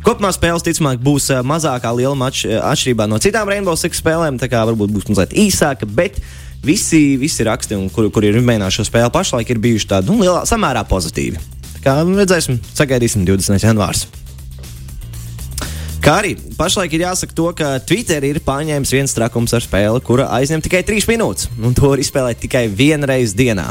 Kopumā 0.00 0.30
spēles, 0.32 0.64
ticamāk, 0.64 1.00
būs 1.04 1.28
eh, 1.34 1.42
mazākā 1.44 1.90
lieluma 1.92 2.30
atš 2.30 2.46
atšķirībā 2.56 3.08
no 3.10 3.18
citām 3.20 3.50
Rainbow 3.50 3.76
Six 3.76 4.00
spēlēm. 4.00 4.38
Tā 4.40 4.48
kā 4.48 4.62
varbūt 4.68 4.94
būs 4.94 5.10
mazliet 5.10 5.34
īsāka, 5.36 5.84
bet 5.84 6.16
visi, 6.64 7.18
visi 7.20 7.44
raksti, 7.44 7.76
un 7.76 7.90
kuri, 7.92 8.08
kuri 8.14 8.30
ir 8.32 8.40
mēģinājuši 8.40 8.80
šo 8.80 8.86
spēli 8.88 9.12
pašlaik, 9.12 9.52
ir 9.52 9.60
bijuši 9.60 9.90
tādi 9.92 10.12
nu, 10.12 10.22
lielā, 10.24 10.46
samērā 10.48 10.86
pozitīvi. 10.88 11.42
Tā 11.76 11.84
kā 11.84 11.98
nu, 12.08 12.16
redzēsim, 12.20 12.56
sagaidīsim 12.76 13.26
20. 13.28 13.60
janvārs. 13.64 14.06
Kā 16.00 16.14
arī 16.22 16.32
pašlaik 16.56 16.94
ir 16.96 17.04
jāsaka 17.04 17.36
to, 17.36 17.50
ka 17.56 17.74
Twitter 17.84 18.24
ir 18.24 18.40
paņēmis 18.44 18.92
viens 18.94 19.12
trakums 19.12 19.52
ar 19.56 19.64
spēli, 19.64 20.00
kura 20.04 20.30
aizņem 20.38 20.62
tikai 20.64 20.80
3 20.88 21.08
minūtes, 21.10 21.50
un 21.60 21.76
to 21.76 21.90
var 21.92 22.00
izspēlēt 22.00 22.40
tikai 22.40 22.64
vienreiz 22.72 23.34
dienā. 23.36 23.68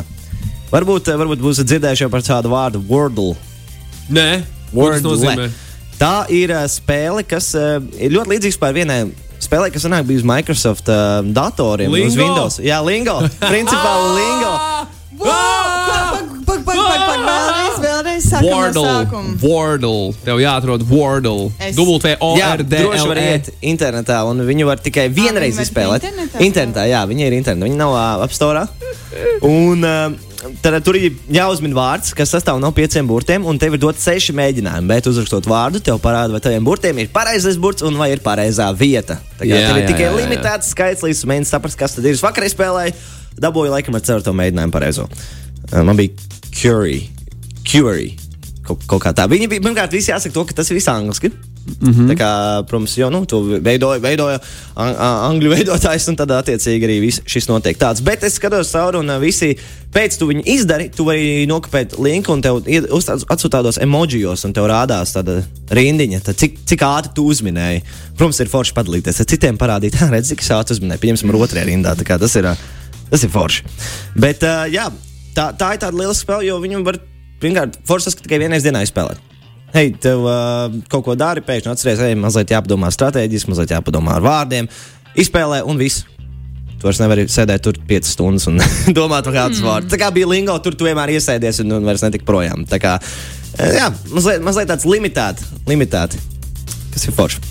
Varbūt, 0.70 1.10
eh, 1.10 1.18
varbūt 1.18 1.42
būsiet 1.42 1.66
dzirdējuši 1.66 2.10
par 2.14 2.22
tādu 2.22 2.54
vārdu 2.54 2.84
Wordle. 2.86 3.34
Nē, 4.14 4.44
Wordle. 4.74 5.50
Tā 6.00 6.14
ir 6.32 6.54
uh, 6.56 6.64
spēle, 6.72 7.26
kas 7.28 7.52
uh, 7.60 7.78
ir 8.00 8.14
ļoti 8.16 8.36
līdzīga 8.36 8.72
vienai 8.76 9.00
spēlē, 9.40 9.70
kas 9.74 9.84
senāk 9.86 10.06
bija 10.08 10.22
uz 10.22 10.28
Microsoft 10.28 10.88
uh, 10.92 11.20
datoriem, 11.36 11.92
uz 11.92 12.16
Lingo? 12.16 12.24
Windows. 12.24 12.60
Jā, 12.64 12.80
Lingo. 12.86 13.20
Principā 13.44 13.94
Lingo. 14.16 14.54
Wordle. 18.40 19.08
Wordle. 19.42 20.14
Tev 20.24 20.40
jāatrod 20.42 20.84
Wordle. 20.90 21.50
Es- 21.60 21.76
Jā, 21.76 22.56
droši 22.58 23.08
var 23.08 23.20
W-O-R-D-L-E. 23.20 23.34
iet 23.34 23.50
internetā, 23.62 24.22
un 24.30 24.40
viņu 24.48 24.66
var 24.70 24.78
tikai 24.84 25.10
vienreiz 25.12 25.60
izspēlēt. 25.60 26.06
internetā 26.08 26.40
Internetā, 26.46 26.88
jā, 26.90 27.04
viņi 27.10 27.28
ir 27.28 27.36
internetā. 27.40 27.68
Viņi 27.70 27.80
nav 27.80 27.94
uh, 27.96 28.24
App 28.24 28.34
Store. 28.34 28.68
Un 29.44 29.84
uh, 29.84 30.29
tad 30.64 30.78
tur 30.86 30.98
ir 31.00 31.16
jāuzmin 31.34 31.74
vārds, 31.76 32.14
kas 32.18 32.34
sastāv 32.34 32.60
no 32.62 32.72
pieciem 32.76 33.08
burtiem, 33.10 33.46
un 33.48 33.60
tev 33.62 33.76
ir 33.76 33.82
dot 33.82 34.00
seši 34.02 34.36
mēģinājumi. 34.38 34.90
Bet 34.90 35.10
uzrakstot 35.12 35.48
vārdu, 35.50 35.82
tev 35.84 36.00
parāda, 36.04 36.34
vai 36.36 36.42
taviem 36.44 36.66
burtiem 36.66 37.02
ir 37.04 37.12
pareizais 37.14 37.60
burts 37.62 37.86
un 37.88 38.00
vai 38.00 38.12
ir 38.14 38.24
pareizā 38.26 38.70
vieta. 38.76 39.20
Tā 39.40 39.46
kā 39.46 39.52
Jā, 39.52 39.70
tev 39.70 39.82
ir 39.82 39.86
jā, 39.86 39.92
tikai 39.92 40.06
jā, 40.06 40.12
jā. 40.12 40.18
limitēts 40.22 40.74
skaits, 40.76 41.06
līdz 41.06 41.24
tu 41.24 41.32
mēģini 41.32 41.50
saprast, 41.50 41.80
kas 41.80 41.98
tad 41.98 42.08
ir. 42.08 42.18
Es 42.18 42.26
vakar 42.26 42.48
spēlēju, 42.52 42.96
dabūju 43.40 43.76
laikam 43.76 44.00
ar 44.00 44.06
ceturto 44.06 44.36
mēģinājumu 44.38 44.76
pareizo. 44.76 45.08
Uh, 45.70 45.84
man 45.84 46.00
bija 46.00 46.16
Curie. 46.56 47.08
Curie. 47.64 48.16
Kaut, 48.66 48.84
kaut 48.90 49.02
kā 49.02 49.14
tā. 49.18 49.26
Viņi 49.30 49.48
bija, 49.50 49.64
pirmkārt, 49.66 49.94
visi 49.96 50.12
jāsaka 50.12 50.36
to, 50.36 50.46
ka 50.50 50.60
tas 50.60 50.70
ir 50.70 50.78
viss 50.78 50.92
angliski. 50.92 51.32
Mm 51.70 51.94
-hmm. 51.94 52.08
Tā 52.12 52.16
kā, 52.18 52.30
protams, 52.68 52.98
jau 52.98 53.10
nu, 53.10 53.26
to 53.26 53.42
veidoja, 53.42 54.00
veidoja 54.00 54.40
an, 54.76 54.96
an, 54.96 55.18
angļu 55.32 55.52
veidotājs, 55.56 56.08
un 56.10 56.16
tad, 56.16 56.32
attiecīgi, 56.32 56.86
arī 56.86 57.00
viss 57.02 57.22
šis 57.26 57.48
notiek 57.48 57.78
tāds. 57.78 58.02
Bet 58.04 58.24
es 58.24 58.34
skatos 58.40 58.72
cauri, 58.72 58.98
un 58.98 59.10
ā, 59.10 59.20
visi 59.20 59.56
pēc 59.94 60.18
tu 60.20 60.28
viņu 60.30 60.44
izdari, 60.46 60.90
tu 60.96 61.06
vari 61.06 61.46
nokopēt 61.50 61.98
linku, 62.00 62.34
un 62.34 62.42
tev 62.42 62.62
atsūta 62.64 63.58
tādos 63.58 63.82
emojijos, 63.82 64.46
un 64.46 64.54
tev 64.54 64.68
rādās 64.70 65.14
tāda 65.16 65.44
rindiņa, 65.72 66.22
tad 66.22 66.36
cik, 66.36 66.60
cik 66.66 66.82
ātri 66.82 67.14
tu 67.16 67.26
uzminēji. 67.26 67.82
Protams, 68.18 68.40
ir 68.40 68.52
forši 68.52 68.74
padalīties 68.74 69.20
ar 69.20 69.26
citiem, 69.26 69.58
parādīt, 69.58 69.96
"Ā, 69.98 70.10
redz, 70.12 70.30
cik 70.30 70.42
ātri 70.42 70.78
uzminēju. 70.78 71.00
Pieņemsim, 71.00 71.30
otrajā 71.30 71.66
rindā. 71.66 71.96
Tā 71.96 72.20
Tas 72.20 72.36
ir, 72.36 72.44
ā, 72.44 72.56
tas 73.10 73.24
ir 73.24 73.30
forši. 73.30 73.64
Bet, 74.16 74.44
uh, 74.44 74.68
jā, 74.72 74.90
tā, 75.36 75.50
tā 75.58 75.74
ir 75.74 75.80
tāda 75.80 75.98
liela 75.98 76.14
spēle, 76.14 76.46
jo 76.50 76.60
viņu 76.60 76.84
var, 76.86 77.00
pirmkārt, 77.42 77.80
forši 77.88 78.10
tas, 78.10 78.16
ka 78.16 78.26
tikai 78.28 78.42
vienreiz 78.44 78.66
dienā 78.66 78.84
izspēlēt. 78.86 79.29
Hei, 79.70 79.92
tev 80.02 80.24
uh, 80.26 80.72
kaut 80.90 81.04
ko 81.06 81.14
dari, 81.18 81.44
pēkšņi 81.46 81.70
atceries, 81.70 82.00
ej, 82.02 82.16
mazliet 82.18 82.50
jāpadomā 82.56 82.90
strateģiski, 82.94 83.52
mazliet 83.52 83.76
jāpadomā 83.76 84.16
ar 84.18 84.24
vārdiem, 84.26 84.70
izspēlē 85.20 85.62
un 85.70 85.78
viss. 85.78 86.08
Tu 86.80 86.88
vairs 86.88 87.02
nevari 87.02 87.28
sēdēt 87.30 87.62
tur 87.68 87.78
5 87.90 88.10
stundas 88.10 88.48
un 88.50 88.58
domāt 88.98 89.28
par 89.28 89.36
kādu 89.36 89.60
mm. 89.60 89.68
vārdu. 89.68 89.92
Tā 89.92 90.00
kā 90.02 90.10
bija 90.16 90.30
lingo, 90.32 90.56
tur 90.64 90.78
tu 90.80 90.88
vienmēr 90.88 91.14
iesēdies 91.18 91.62
un, 91.66 91.76
un 91.78 91.86
vairs 91.86 92.02
netika 92.06 92.26
projām. 92.26 92.64
Tā 92.70 92.80
kā, 92.82 92.96
eh, 93.60 93.76
jā, 93.78 93.92
mazliet, 94.10 94.42
mazliet 94.48 94.72
tāds 94.72 94.88
limitēti, 94.90 95.46
limitēti, 95.70 96.22
kas 96.96 97.06
ir 97.06 97.18
forši. 97.20 97.44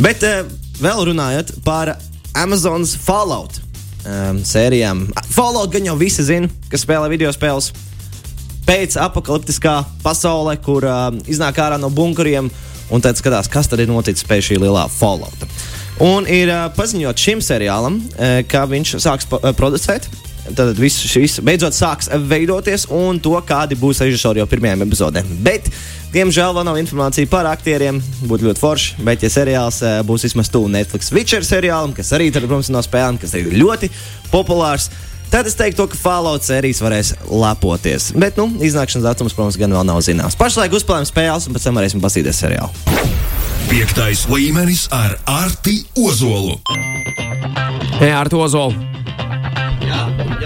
Bet 0.00 0.24
uh, 0.24 0.46
vēl 0.80 1.04
runājot 1.10 1.58
par 1.66 1.96
Amazonas 2.36 2.94
Fallout 3.04 3.60
um, 4.06 4.40
sērijām. 4.46 5.10
Fallout 5.28 5.76
gan 5.76 5.90
jau 5.90 5.98
visi 6.00 6.24
zina, 6.24 6.48
kas 6.72 6.88
spēlē 6.88 7.10
video 7.12 7.32
spēles. 7.36 7.72
Pēc 8.66 8.96
apakaliptiskā 8.98 9.76
pasaulē, 10.02 10.56
kur 10.58 10.86
uh, 10.86 11.08
iznāk 11.30 11.60
ārā 11.62 11.78
no 11.78 11.90
bunkuriem 11.94 12.50
un 12.90 13.02
tad 13.02 13.18
skatās, 13.18 13.50
kas 13.50 13.70
tad 13.70 13.82
ir 13.82 13.90
noticis 13.90 14.26
pēc 14.26 14.50
šī 14.50 14.60
lielā 14.62 14.86
Fallout. 14.90 15.46
Un 16.02 16.26
ir 16.28 16.50
uh, 16.50 16.66
paziņots 16.76 17.26
šim 17.28 17.42
seriālam, 17.44 18.00
uh, 18.02 18.40
ka 18.50 18.66
viņš 18.68 18.96
sāks 19.02 19.28
uh, 19.30 19.52
producēt. 19.56 20.10
Tad 20.46 20.78
viss 20.78 21.02
šis 21.10 21.40
beidzot 21.42 21.74
sāks 21.74 22.06
veidoties, 22.30 22.84
un 22.94 23.18
to, 23.22 23.34
kādi 23.46 23.74
būs 23.78 24.04
režisori 24.04 24.38
jau 24.38 24.46
pirmajām 24.50 24.84
epizodēm. 24.84 25.32
Bet, 25.42 25.66
diemžēl, 26.14 26.54
vēl 26.54 26.68
nav 26.68 26.78
informācija 26.78 27.26
par 27.30 27.48
aktieriem. 27.50 27.98
Būtu 28.30 28.46
ļoti 28.46 28.62
forši, 28.62 29.02
bet, 29.08 29.26
ja 29.26 29.32
seriāls 29.32 29.80
uh, 29.82 29.98
būs 30.06 30.28
vismaz 30.28 30.52
tuvu 30.54 30.70
Netflix 30.74 31.10
Witcher 31.14 31.46
seriālam, 31.46 31.94
kas 31.96 32.14
arī, 32.18 32.28
tad, 32.34 32.46
protams, 32.46 32.70
no 32.74 32.82
spēlēm, 32.82 33.18
kas 33.22 33.34
ir 33.38 33.50
ļoti 33.56 33.90
populārs, 34.30 34.90
tad 35.30 35.48
es 35.48 35.56
teiktu, 35.58 35.88
ka 35.90 35.98
Fallout 35.98 36.46
sērijas 36.46 36.82
varēs 36.84 37.12
lepoties. 37.30 38.10
Bet, 38.16 38.38
nu, 38.40 38.48
iznākšanas 38.64 39.06
datums, 39.10 39.36
protams, 39.36 39.58
gan 39.60 39.74
vēl 39.76 39.86
nav 39.88 40.02
zināms. 40.06 40.38
Pašlaik 40.38 40.74
uzspēlējam 40.76 41.08
spēles, 41.10 41.48
un 41.48 41.56
pēc 41.56 41.68
tam 41.68 41.80
varēsim 41.80 42.02
paskatīties 42.04 42.42
seriālu. 42.44 42.70
Piektais 43.66 44.26
līmenis 44.30 44.86
ar 44.94 45.16
Arti 45.26 45.80
Ozolu. 45.98 46.60
Ej, 47.98 48.12
ar 48.12 48.28
to 48.30 48.44
zolu. 48.52 48.76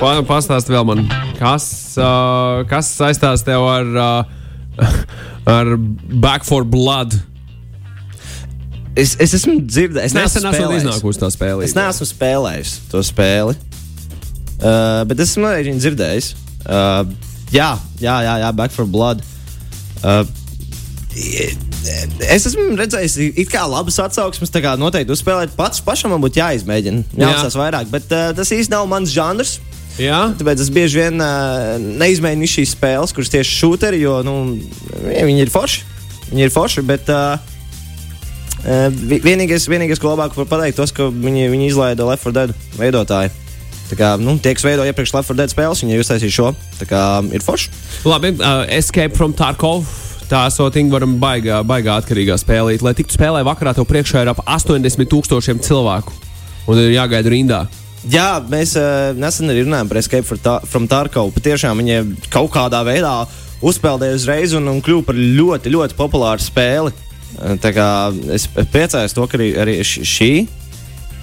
Pa, 0.01 0.15
pastāst 0.25 0.71
vēl 0.73 0.87
man, 0.89 1.03
kas, 1.37 1.67
uh, 2.01 2.63
kas 2.71 2.89
saistās 2.97 3.43
tev 3.45 3.67
ar, 3.69 3.91
uh, 3.91 4.87
ar 5.59 5.75
Back 5.77 6.49
for 6.49 6.65
Blood? 6.65 7.19
Es, 8.97 9.15
es 9.23 9.35
esmu 9.37 9.59
dzirdējis, 9.61 10.11
Es 10.11 10.17
nesen 10.17 10.49
esmu 10.51 10.73
iznākusi 10.79 11.21
tā 11.21 11.29
spēlē. 11.35 11.67
Es 11.67 11.77
neesmu 11.77 12.09
spēlējis 12.09 12.73
to 12.91 13.03
spēli, 13.07 13.59
uh, 14.61 15.03
bet 15.11 15.21
esmu 15.25 15.49
arī 15.51 15.71
viņu 15.71 15.83
dzirdējis. 15.85 16.31
Uh, 16.65 17.03
jā, 17.55 17.73
jā, 18.03 18.17
jā, 18.27 18.35
jā, 18.45 18.53
Back 18.57 18.73
for 18.77 18.87
Blood. 18.87 19.25
Uh, 20.05 20.25
Es 22.31 22.45
esmu 22.47 22.77
redzējis, 22.79 23.15
it 23.41 23.49
kā 23.51 23.65
labas 23.67 23.97
atsauksmes. 24.03 24.51
Tā 24.53 24.61
kā 24.63 24.75
noteikti 24.79 25.11
uzspēlēt 25.15 25.55
pats, 25.59 25.81
pašam 25.83 26.13
man 26.15 26.21
būtu 26.23 26.39
jāizmēģina. 26.39 27.03
Jāuzsās 27.19 27.57
vairāk, 27.59 27.89
bet 27.91 28.13
uh, 28.15 28.29
tas 28.37 28.53
īsti 28.55 28.71
nav 28.75 28.87
mans 28.91 29.11
žanrs. 29.11 29.57
Jā, 30.01 30.21
Tāpēc 30.39 30.61
es 30.63 30.71
bieži 30.73 31.01
vien 31.01 31.19
uh, 31.21 31.75
neizmēģinu 32.01 32.47
šīs 32.49 32.77
spēles, 32.77 33.13
kuras 33.17 33.33
tieši 33.33 33.57
šūteri, 33.59 33.99
jo 34.05 34.21
nu, 34.25 34.35
viņi 35.03 35.43
ir 35.43 35.51
forši. 35.53 35.83
Viņi 36.31 36.47
ir 36.47 36.53
forši, 36.55 36.85
bet 36.87 37.11
uh, 37.11 37.41
uh, 38.63 38.87
vi- 39.11 39.19
vienīgais, 39.25 39.67
vienīgais, 39.73 39.99
ko 40.01 40.13
labāk 40.15 40.37
var 40.39 40.47
pateikt, 40.53 40.79
tas, 40.79 40.95
ka 40.95 41.09
viņi, 41.11 41.49
viņi 41.53 41.73
izlaida 41.73 42.07
Left 42.07 42.25
4 42.29 42.37
Dead 42.39 42.55
veidotāju. 42.79 43.35
Tā 43.91 43.97
kā, 43.99 44.11
nu, 44.23 44.37
tie, 44.39 44.53
kas 44.55 44.63
veido 44.67 44.85
iepriekš 44.87 45.13
Left 45.17 45.33
4 45.33 45.39
Dead 45.41 45.51
spēles, 45.51 45.81
viņi 45.83 45.97
ir 45.97 46.05
uztaisījuši 46.05 46.37
šo. 46.37 46.53
Tā 46.79 46.87
kā 46.87 47.01
ir 47.35 47.43
forši. 47.43 47.73
labi. 48.07 48.31
Uh, 48.39 48.63
Escape 48.79 49.17
from 49.19 49.35
Tarkov. 49.35 49.83
Tā 50.31 50.45
sotiņa 50.55 50.93
varam 50.95 51.17
baigā, 51.19 51.57
baigā 51.67 51.97
atkarīgā 51.99 52.37
spēlīt. 52.39 52.85
Lai 52.87 52.93
tiktu 52.95 53.17
spēlē 53.19 53.43
vakarā, 53.49 53.73
tev 53.75 53.89
priekšā 53.91 54.23
ir 54.23 54.31
ap 54.31 54.45
80 54.47 55.11
tūkstošiem 55.11 55.59
cilvēku. 55.67 56.15
Un 56.71 56.79
ir 56.79 56.93
jāgaida 56.95 57.33
rindā. 57.35 57.61
Jā, 58.09 58.39
mēs 58.49 58.77
uh, 58.79 59.11
nesen 59.19 59.51
arī 59.51 59.67
runājām 59.67 59.91
par 59.91 59.99
Escape 59.99 60.25
from 60.29 60.39
Ta- 60.45 60.61
from 60.65 60.87
Tarkov. 60.89 61.35
Patiešām 61.35 61.83
viņi 61.83 61.99
kaut 62.31 62.53
kādā 62.55 62.85
veidā 62.87 63.17
uzspēlēja 63.61 64.17
uzreiz 64.21 64.55
un, 64.57 64.71
un 64.71 64.79
kļuva 64.81 65.09
par 65.11 65.19
ļoti, 65.19 65.75
ļoti 65.75 65.99
populāru 65.99 66.47
spēli. 66.47 66.95
Uh, 66.95 67.59
Tā 67.61 67.75
kā 67.75 67.89
es 68.35 68.47
priecājos, 68.55 69.13
to, 69.19 69.27
ka 69.31 69.39
arī, 69.39 69.51
arī 69.63 69.75
šī 69.87 70.31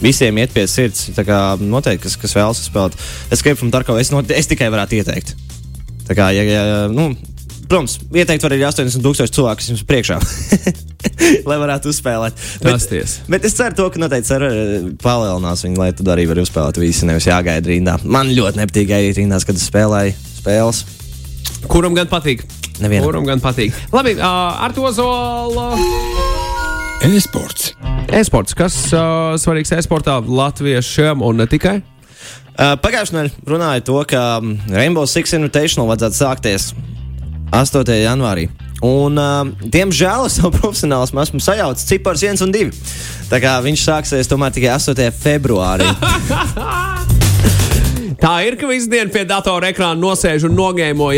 visiem 0.04 0.38
iet 0.42 0.54
pie 0.56 0.68
sirds. 0.70 1.08
Tā 1.16 1.25
kā 1.27 1.39
noteikti, 1.62 2.06
kas, 2.08 2.18
kas 2.22 2.36
vēlas 2.38 2.66
spēlēt 2.68 2.98
Escape 3.34 3.58
from 3.60 3.74
Tarkov, 3.74 4.00
es, 4.01 4.13
not, 4.13 4.30
es 4.34 4.50
tikai 4.50 4.70
varētu 4.74 5.01
ieteikt. 5.01 5.36
Tā 6.08 6.16
kā, 6.16 6.30
ja, 6.36 6.46
ja, 6.48 6.66
nu, 6.92 7.10
protams, 7.68 7.98
ieteikt 8.16 8.46
var 8.46 8.56
arī 8.56 8.68
80,000 8.70 9.34
cilvēku, 9.36 9.62
kas 9.62 9.72
jums 9.74 9.88
priekšā. 9.88 10.20
lai 11.50 11.58
varētu 11.60 11.92
uzspēlēt. 11.92 12.39
Tas 12.63 12.88
ties. 12.89 13.18
Bet 13.32 13.46
es 13.48 13.58
ceru, 13.58 13.75
to, 13.77 13.88
ka 13.94 14.01
noteikti 14.01 14.32
serveri 14.32 14.94
palielinās 15.04 15.66
viņu, 15.66 15.82
lai 15.82 15.92
tad 15.98 16.12
arī 16.13 16.27
var 16.30 16.42
uzspēlēt 16.44 16.82
visi, 16.82 17.08
nevis 17.10 17.30
jāgaida 17.30 17.72
rindā. 17.72 17.98
Man 18.06 18.32
ļoti 18.34 18.62
nepatīk 18.63 18.92
gaidīt 18.92 19.22
rindās, 19.22 19.48
kad 19.48 19.60
es 19.60 19.68
spēlēju 19.70 20.16
spēles. 20.39 20.84
Kuram 21.68 21.98
gan 21.98 22.10
patīk? 22.12 22.46
Nevienam. 22.84 23.08
Kuram 23.10 23.27
gan 23.27 23.42
patīk? 23.44 23.75
Labi, 23.96 24.18
uh, 24.20 24.62
ar 24.68 24.75
to 24.77 24.92
zolu. 24.96 25.72
E-sports. 27.01 27.75
E-sports, 28.10 28.56
kas 28.58 28.75
uh, 28.89 29.36
svarīgs 29.38 29.70
e-sportā 29.75 30.18
latviešiem 30.18 31.22
un 31.22 31.38
ne 31.38 31.46
tikai? 31.50 31.77
Uh, 32.58 32.74
Pagājušajā 32.82 33.13
nedēļā 33.13 33.51
runāja 33.51 33.84
to, 33.86 33.98
ka 34.10 34.22
Rainbow 34.74 35.06
Six 35.06 35.36
Invitational 35.38 35.86
vajadzētu 35.92 36.18
sākties 36.18 36.72
8. 37.54 37.94
janvārī. 38.01 38.48
Un, 38.82 39.13
uh, 39.22 39.46
diemžēl 39.62 40.25
es 40.25 40.39
savu 40.39 40.56
profesionālismu 40.58 41.22
esmu 41.22 41.44
sajaucis 41.44 41.86
cipars 41.92 42.25
1 42.25 42.42
un 42.48 42.56
2. 42.56 42.74
Tā 43.30 43.42
kā 43.46 43.54
viņš 43.62 43.86
sāksies 43.92 44.32
tomēr 44.32 44.58
tikai 44.58 44.74
8. 44.80 45.13
februārī. 45.22 45.86
Tā 48.24 48.34
ir, 48.50 48.58
ka 48.58 48.66
visu 48.66 48.89
dienu 48.89 49.13
pie 49.13 49.27
datora 49.30 49.70
ekrāna 49.70 50.01
nosēž 50.01 50.50
un 50.50 50.58
nogēmo, 50.58 51.13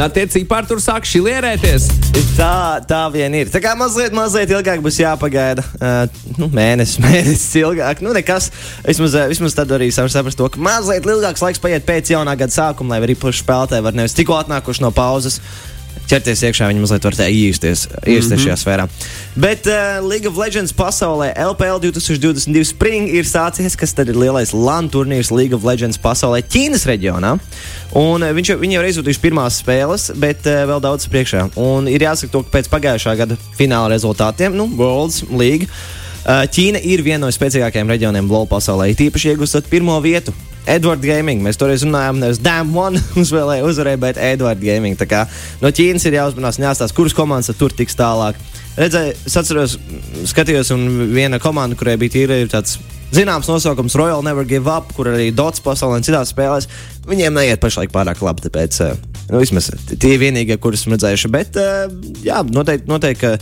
ja? 0.00 0.08
Tā 0.08 0.14
tie 0.16 0.22
cipari 0.32 0.64
tur 0.64 0.80
sāk 0.80 1.04
šilierēties. 1.04 1.88
Tā, 2.32 2.80
tā 2.88 3.00
vien 3.12 3.34
ir. 3.36 3.50
Tā 3.52 3.60
kā 3.60 3.74
mazliet, 3.76 4.14
mazliet 4.16 4.52
ilgāk 4.54 4.80
būs 4.80 4.96
jāpagaida. 5.02 5.64
Uh, 5.76 6.22
nu, 6.40 6.48
mēnesis, 6.54 7.00
mēnesis 7.04 7.58
ilgāk. 7.60 8.00
Nu, 8.04 8.14
nekas. 8.16 8.48
Vismaz, 8.86 9.18
vismaz 9.28 9.56
tad 9.58 9.72
arī 9.76 9.90
saprast 9.92 10.40
to, 10.40 10.48
ka 10.48 10.62
mazliet 10.62 11.04
ilgāks 11.04 11.44
laiks 11.44 11.60
paiet 11.60 11.84
pēc 11.88 12.14
jaunā 12.14 12.36
gada 12.40 12.54
sākuma, 12.54 12.94
lai 12.94 13.04
arī 13.04 13.18
paši 13.20 13.44
spēlētāji 13.44 13.84
var 13.84 13.98
nevis 13.98 14.16
tikko 14.16 14.40
atnākuši 14.40 14.86
no 14.86 14.92
pauzes. 14.96 15.40
Ķerties 16.10 16.40
iekšā, 16.42 16.66
viņi 16.72 16.80
mazliet 16.82 17.04
var 17.06 17.14
iesties 17.30 17.84
mm 17.86 18.16
-hmm. 18.18 18.40
šajā 18.42 18.56
sfērā. 18.58 18.86
Bet 19.36 19.66
uh, 19.70 20.02
League 20.02 20.26
of 20.26 20.36
Legends 20.36 20.72
pasaulē 20.72 21.30
LPL 21.38 21.78
2022 21.84 22.64
Spring 22.64 23.08
ir 23.08 23.24
sācies, 23.24 23.76
kas 23.78 23.94
tad 23.94 24.08
ir 24.08 24.18
lielais 24.18 24.52
LAN 24.52 24.90
turnīrs 24.90 25.30
League 25.30 25.54
of 25.54 25.64
Legends 25.64 25.98
pasaulē 25.98 26.42
Ķīnas 26.42 26.86
reģionā. 26.86 27.38
Un, 27.94 28.22
uh, 28.22 28.34
viņš 28.34 28.50
jau, 28.50 28.58
viņi 28.58 28.74
jau 28.74 28.82
ir 28.82 28.90
izsūtījuši 28.90 29.22
pirmās 29.22 29.62
spēles, 29.62 30.10
bet 30.16 30.46
uh, 30.46 30.66
vēl 30.66 30.80
daudz 30.82 31.06
priekšā. 31.06 31.50
Un 31.54 31.86
ir 31.88 32.02
jāsaka, 32.02 32.32
to, 32.32 32.42
ka 32.42 32.58
pēc 32.58 32.66
pagājušā 32.74 33.16
gada 33.16 33.38
fināla 33.58 33.94
rezultātiem, 33.94 34.56
nu, 34.56 34.66
Worlds 34.66 35.24
League. 35.30 35.70
Ķīna 36.26 36.82
ir 36.84 37.00
viena 37.02 37.24
no 37.24 37.30
spēcīgākajiem 37.32 37.88
reģioniem 37.88 38.28
LoL 38.28 38.46
pasaulē, 38.46 38.90
it 38.90 39.00
īpaši 39.00 39.32
iegūstot 39.32 39.70
pirmo 39.70 39.96
vietu. 40.04 40.34
Edvards 40.68 41.06
Gaming. 41.06 41.42
Mēs 41.44 41.58
toreiz 41.60 41.84
runājām, 41.86 42.20
nevis 42.20 42.40
Dam 42.42 42.74
One 42.76 43.00
uzvēlēja 43.22 43.66
uzvarēju, 43.66 44.02
bet 44.04 44.20
Edvards 44.20 44.64
Gaming. 44.64 44.98
Tā 45.00 45.08
kā 45.10 45.24
no 45.62 45.72
Ķīnas 45.72 46.06
ir 46.08 46.18
jāuzmanās 46.20 46.60
jāstāsta, 46.60 46.96
kuras 46.96 47.16
komandas 47.16 47.56
tur 47.58 47.74
tiks 47.76 47.98
tālāk. 47.98 48.38
Redzēju, 48.80 49.16
es 49.26 49.36
atceros, 49.36 49.76
skatījos, 50.30 50.70
un 50.76 51.12
viena 51.14 51.40
komanda, 51.42 51.76
kurai 51.76 51.98
bija 52.00 52.14
tīra, 52.14 52.38
ir 52.40 52.52
tāds 52.52 52.78
zināms 53.14 53.50
nosaukums 53.50 53.96
Royal 53.98 54.22
Never 54.26 54.46
Give 54.48 54.70
Up, 54.70 54.92
kur 54.96 55.10
arī 55.12 55.30
Dots 55.34 55.62
pasaulē 55.64 56.00
un 56.00 56.06
citās 56.06 56.34
spēlēs. 56.34 56.68
Viņiem 57.10 57.36
neiet 57.36 57.62
pašlaik 57.62 57.92
pārāk 57.94 58.22
labi, 58.24 58.46
tāpēc 58.46 58.80
eh, 58.86 58.94
nu, 59.30 59.40
vismaz 59.42 59.70
tie 59.90 60.14
ir 60.14 60.22
vienīgie, 60.22 60.60
kurus 60.62 60.84
esmu 60.84 60.96
redzējuši. 60.96 61.32
Bet 61.34 61.58
eh, 61.60 61.84
jā, 62.26 62.44
noteikti, 62.46 62.90
noteikti 62.90 63.36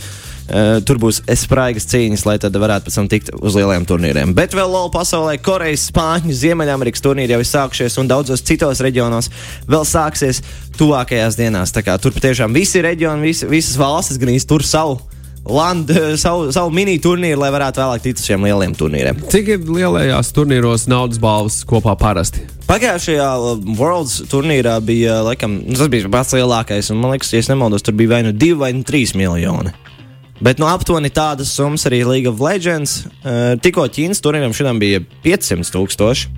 Uh, 0.49 0.79
tur 0.81 0.97
būs 0.97 1.19
spraigas 1.37 1.85
cīņas, 1.91 2.23
lai 2.25 2.39
tad 2.41 2.55
varētu 2.57 2.87
pēc 2.87 2.95
tam 2.97 3.09
tikt 3.11 3.27
uz 3.37 3.53
lieliem 3.53 3.83
turnīriem. 3.85 4.31
Bet 4.33 4.55
vēl 4.57 4.71
LOL 4.73 4.87
pasaulē, 4.89 5.35
Korejas, 5.45 5.83
Spāņu, 5.91 6.33
Ziemeļamerikas 6.33 7.05
turnīri 7.05 7.35
jau 7.35 7.43
ir 7.43 7.45
sākušies, 7.45 7.99
un 8.01 8.09
daudzos 8.09 8.41
citos 8.41 8.81
reģionos 8.81 9.29
vēl 9.69 9.85
sāksies 9.85 10.41
tuvākajās 10.79 11.37
dienās. 11.37 11.75
Tā 11.75 11.85
kā 11.85 11.99
tur 12.01 12.17
patiešām 12.17 12.57
visi 12.57 12.81
reģioni, 12.81 13.29
visi, 13.29 13.45
visas 13.51 13.77
valstis 13.77 14.17
gan 14.17 14.33
īsti 14.33 14.49
tur 14.49 14.65
savu. 14.65 14.97
Land, 15.45 15.91
savu, 16.21 16.49
savu 16.53 16.71
mini 16.73 16.97
turnīru, 17.01 17.39
lai 17.41 17.49
varētu 17.53 17.81
vēlāk 17.81 18.03
tikt 18.03 18.23
šiem 18.25 18.43
lieliem 18.45 18.73
turnīriem. 18.77 19.21
Cik 19.31 19.51
ir 19.55 19.69
lielajās 19.69 20.33
turnīros 20.35 20.85
naudas 20.91 21.21
balvas 21.21 21.61
kopā 21.67 21.95
parasti? 21.99 22.43
Pagājušajā 22.69 23.29
uh, 23.39 23.61
Worlds 23.79 24.19
turnīrā 24.29 24.75
bija, 24.85 25.21
laikam, 25.25 25.61
nu, 25.63 25.77
tas 25.79 25.89
bija 25.89 26.11
pats 26.11 26.35
lielākais, 26.37 26.91
un 26.93 26.99
man 27.01 27.15
liekas, 27.15 27.31
ja 27.33 27.41
nemaldos, 27.49 27.85
tur 27.85 27.97
bija 27.97 28.17
vai 28.17 28.23
nu 28.27 28.35
2 28.35 28.59
vai 28.59 28.73
nu 28.77 28.83
3 28.85 29.15
miljoni. 29.17 29.73
Bet 30.39 30.59
no 30.61 30.69
aptuveni 30.71 31.09
tādas 31.11 31.51
summas 31.51 31.83
arī 31.89 32.03
League 32.07 32.29
of 32.29 32.39
Legends. 32.43 33.01
Uh, 33.23 33.57
tikko 33.59 33.87
Ķīnas 33.91 34.21
turnīram 34.23 34.53
šodien 34.55 34.79
bija 34.79 35.01
500 35.25 35.73
tūkstoši 35.73 36.29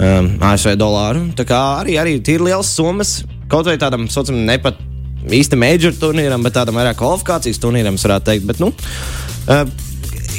um, 0.00 0.30
ASV 0.50 0.76
dolāru. 0.80 1.26
Tā 1.36 1.44
kā 1.48 1.58
arī, 1.82 1.98
arī 2.00 2.16
ir 2.20 2.46
liels 2.46 2.70
summas. 2.72 3.20
Kaut 3.50 3.68
vai 3.68 3.76
tādam, 3.80 4.06
saucamam, 4.08 4.46
nepat 4.46 4.78
īsti 5.28 5.58
major 5.60 5.94
turnīram, 6.00 6.42
bet 6.46 6.56
tādam 6.56 6.78
vairāk 6.80 6.98
kvalifikācijas 7.00 7.60
turnīram, 7.62 7.98
varētu 8.00 8.30
teikt. 8.30 8.48
Bet, 8.48 8.60
nu, 8.62 8.72
uh, 8.72 9.64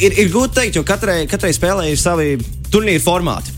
ir, 0.01 0.17
ir 0.23 0.31
grūti 0.33 0.57
teikt, 0.57 0.79
jo 0.79 0.85
katrai, 0.87 1.23
katrai 1.29 1.53
spēlē 1.55 1.89
ir 1.91 1.99
savi 2.01 2.35
turnīru 2.71 3.03
formāti. 3.03 3.57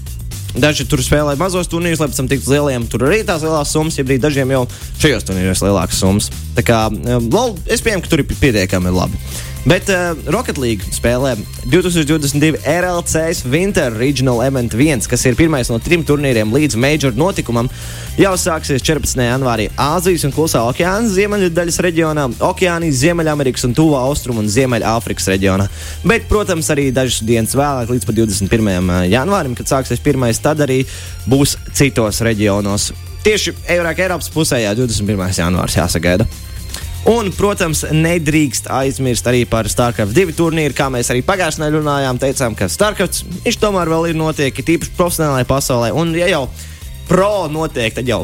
Daži 0.54 0.86
tur 0.86 1.02
spēlē 1.02 1.34
mazos 1.40 1.70
turnīrus, 1.72 2.02
lai 2.02 2.12
pēc 2.12 2.20
tam 2.20 2.28
tiktu 2.30 2.52
lieliem. 2.54 2.84
Tur 2.90 3.08
arī 3.08 3.24
tās 3.26 3.42
lielās 3.42 3.72
summas, 3.74 3.98
ja 3.98 4.06
dažiem 4.06 4.52
jau 4.54 4.68
šajos 5.02 5.26
turnīros 5.26 5.64
lielākas 5.66 6.04
summas. 6.04 6.30
Tā 6.54 6.62
kā 6.68 6.84
um, 6.94 7.32
lol, 7.34 7.56
es 7.66 7.82
pieņemu, 7.82 8.06
ka 8.06 8.12
tur 8.12 8.22
ir 8.22 8.36
pietiekami 8.38 8.94
labi. 8.94 9.18
Bet 9.64 9.88
uh, 9.88 10.12
Rocket 10.28 10.58
League 10.60 10.84
spēlē 10.92 11.38
2022 11.72 12.58
RLCS 12.68 13.46
Winter 13.48 13.94
Regional 13.96 14.42
Event 14.44 14.74
1, 14.76 15.08
kas 15.08 15.24
ir 15.24 15.38
pirmais 15.40 15.72
no 15.72 15.78
trim 15.80 16.04
turnīriem 16.04 16.52
līdz 16.52 16.76
Major 16.76 17.16
notikumam, 17.16 17.70
jau 18.20 18.34
sāksies 18.36 18.84
14. 18.84 19.24
janvārī 19.24 19.70
Āzijas 19.80 20.28
un 20.28 20.36
Klusā 20.36 20.66
okeāna 20.68 21.08
ziemeļdaļas 21.16 21.80
reģionā, 21.88 22.28
Okeānijas, 22.44 23.00
Ziemeļamerikas 23.06 23.64
un 23.70 23.78
Tuvā 23.80 24.04
Austrumu 24.10 24.44
un 24.44 24.52
Ziemeļāfrikas 24.52 25.32
reģionā. 25.32 25.72
Bet, 26.04 26.28
protams, 26.28 26.68
arī 26.76 26.90
dažas 26.92 27.24
dienas 27.24 27.56
vēlāk, 27.56 27.96
līdz 27.96 28.12
pat 28.12 28.20
21. 28.20 28.96
janvārim, 29.16 29.56
kad 29.56 29.72
sāksies 29.72 30.04
pirmais, 30.04 30.44
tad 30.44 30.60
arī 30.68 30.82
būs 31.24 31.56
citos 31.72 32.20
reģionos. 32.28 32.92
Tieši 33.24 33.56
Eiropas 33.72 34.28
pusē, 34.28 34.60
jā, 34.66 34.76
21. 34.76 35.30
janvārs 35.40 35.80
jāsagaida. 35.80 36.28
Un, 37.10 37.34
protams, 37.36 37.82
nedrīkst 37.92 38.70
aizmirst 38.72 39.26
arī 39.28 39.42
par 39.50 39.68
StarCraft 39.68 40.16
2 40.16 40.36
turnīru, 40.38 40.76
kā 40.78 40.88
mēs 40.94 41.10
arī 41.12 41.20
pagājušajā 41.28 41.66
nedēļā 41.66 41.82
runājām. 41.82 42.20
Teicām, 42.22 42.56
ka 42.56 42.70
StarCraft 42.72 43.50
tomēr 43.60 43.92
vēl 43.92 44.14
ir 44.14 44.16
notiek, 44.16 44.56
ir 44.56 44.68
tīpaši 44.70 44.96
profesionālajā 44.96 45.50
pasaulē. 45.50 45.92
Un, 46.00 46.14
ja 46.16 46.30
jau 46.32 46.46
pro 47.10 47.50
notiek, 47.52 47.92
tad 47.98 48.08
jau 48.08 48.22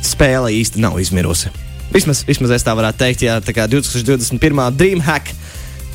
spēle 0.00 0.54
īsti 0.56 0.80
nav 0.80 0.96
izmirusi. 1.02 1.52
Vismaz, 1.92 2.24
vismaz 2.26 2.56
es 2.56 2.64
tā 2.64 2.72
varētu 2.76 3.02
teikt, 3.04 3.26
ja 3.28 3.36
tā 3.44 3.52
kā 3.56 3.68
2021. 3.68 4.64
Dreamhack. 4.80 5.36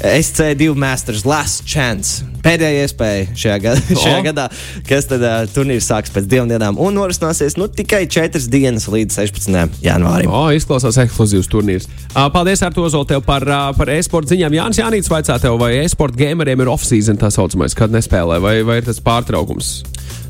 SC2 0.01 0.75
Masters 0.75 1.25
Last 1.29 1.63
Chance. 1.69 2.25
Pēdējā 2.41 2.85
iespēja 2.87 3.25
šajā, 3.37 3.57
gada, 3.61 3.81
O. 3.93 3.99
šajā 4.01 4.21
gadā, 4.25 4.45
kas 4.89 5.05
tad 5.09 5.21
uh, 5.21 5.43
turnīrs 5.53 5.85
sāks 5.91 6.09
pēc 6.13 6.25
divām 6.29 6.49
dienām 6.49 6.79
un 6.81 6.97
norisināsies 6.97 7.53
nu, 7.61 7.67
tikai 7.69 8.07
4 8.09 8.41
dienas 8.49 8.87
līdz 8.89 9.19
16. 9.21 9.77
janvārim. 9.85 10.31
O, 10.33 10.47
izklausās 10.57 10.97
ekskluzīvs 11.05 11.51
turnīrs. 11.51 11.85
Ā, 12.15 12.25
Paldies, 12.33 12.63
Arto, 12.65 12.81
Ozol, 12.87 13.05
tev 13.09 13.21
par, 13.27 13.45
ā, 13.45 13.61
par 13.77 13.93
e-sporta 13.93 14.33
ziņām. 14.33 14.57
Jānis 14.57 14.81
Jānis 14.81 15.11
vaicā 15.11 15.37
tev, 15.43 15.59
vai 15.61 15.75
e-sporta 15.83 16.17
gameriem 16.23 16.65
ir 16.65 16.73
off-season 16.73 17.21
tā 17.21 17.29
saucamais, 17.33 17.77
kad 17.77 17.93
nespēlē, 17.93 18.41
vai, 18.41 18.57
vai 18.65 18.81
ir 18.81 18.89
tas 18.89 19.01
pārtraukums? 19.05 19.75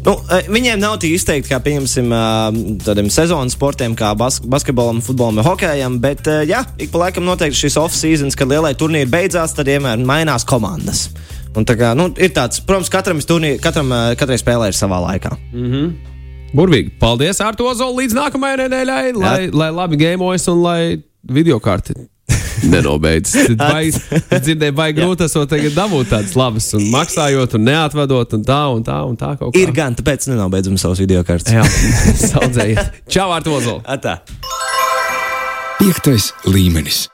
Nu, 0.02 0.16
eh, 0.34 0.48
viņiem 0.50 0.80
nav 0.82 0.96
tik 1.02 1.14
izteikti, 1.14 1.52
kā 1.52 1.60
piemēram 1.62 2.14
eh, 2.18 2.60
tādiem 2.82 3.10
sezonas 3.14 3.54
sportiem, 3.54 3.94
kā 3.98 4.16
bas 4.18 4.40
basketbolam, 4.42 5.02
futbolam 5.06 5.38
vai 5.38 5.46
hokejam. 5.46 6.00
Bet, 6.02 6.26
eh, 6.28 6.46
jā, 6.50 6.64
ik 6.82 6.90
pa 6.94 7.04
laikam 7.04 7.28
noteikti 7.28 7.60
šis 7.60 7.78
off-season, 7.78 8.34
kad 8.38 8.50
lielai 8.50 8.74
turnīri 8.74 9.10
beidzās, 9.12 9.54
tad 9.58 9.70
vienmēr 9.70 10.02
mainās 10.02 10.48
komandas. 10.48 11.10
Un 11.54 11.68
tā 11.68 11.76
kā, 11.78 11.92
nu, 11.98 12.08
ir 12.18 12.32
tāds, 12.34 12.64
protams, 12.66 12.90
katram, 12.90 13.20
turnīri, 13.20 13.60
katram 13.62 13.92
katrai 14.18 14.40
spēlē 14.40 14.72
ir 14.72 14.78
savā 14.78 15.02
laikā. 15.04 15.36
Burvīgi. 16.56 16.96
Paldies, 17.00 17.40
Arto, 17.44 17.68
Ozol, 17.70 17.94
līdz 18.00 18.16
nākamajai 18.18 18.64
nedēļai, 18.66 19.04
lai, 19.16 19.50
lai 19.54 19.70
labi 19.76 20.00
gēmojas 20.02 20.50
un 20.52 20.64
lai 20.64 20.82
video 21.30 21.60
karti. 21.64 21.94
Nenobeidz. 22.70 23.34
Dzirdēju, 23.52 24.74
vai 24.78 24.90
grūti 24.98 25.26
esot 25.28 25.50
tagad 25.52 25.76
dabūt 25.78 26.12
tādas 26.14 26.36
labas, 26.40 26.68
un 26.78 26.88
maksājot, 26.94 27.58
un 27.58 27.66
neatvedot, 27.70 28.36
un 28.38 28.46
tā, 28.48 28.62
un 28.76 28.86
tā, 28.88 29.00
un 29.08 29.18
tā 29.20 29.34
kaut 29.40 29.54
kā. 29.54 29.62
Ir 29.62 29.74
gan, 29.76 29.98
tāpēc 29.98 30.30
nenobeidzam 30.32 30.78
savus 30.82 31.02
video 31.04 31.24
kartus. 31.28 31.54
Jā, 31.56 31.66
saudzējiet. 32.32 33.02
Čau, 33.12 33.32
Arto, 33.36 33.58
Ozol! 33.58 33.82
Atā. 33.90 34.20
Piektais 35.82 36.32
līmenis. 36.46 37.08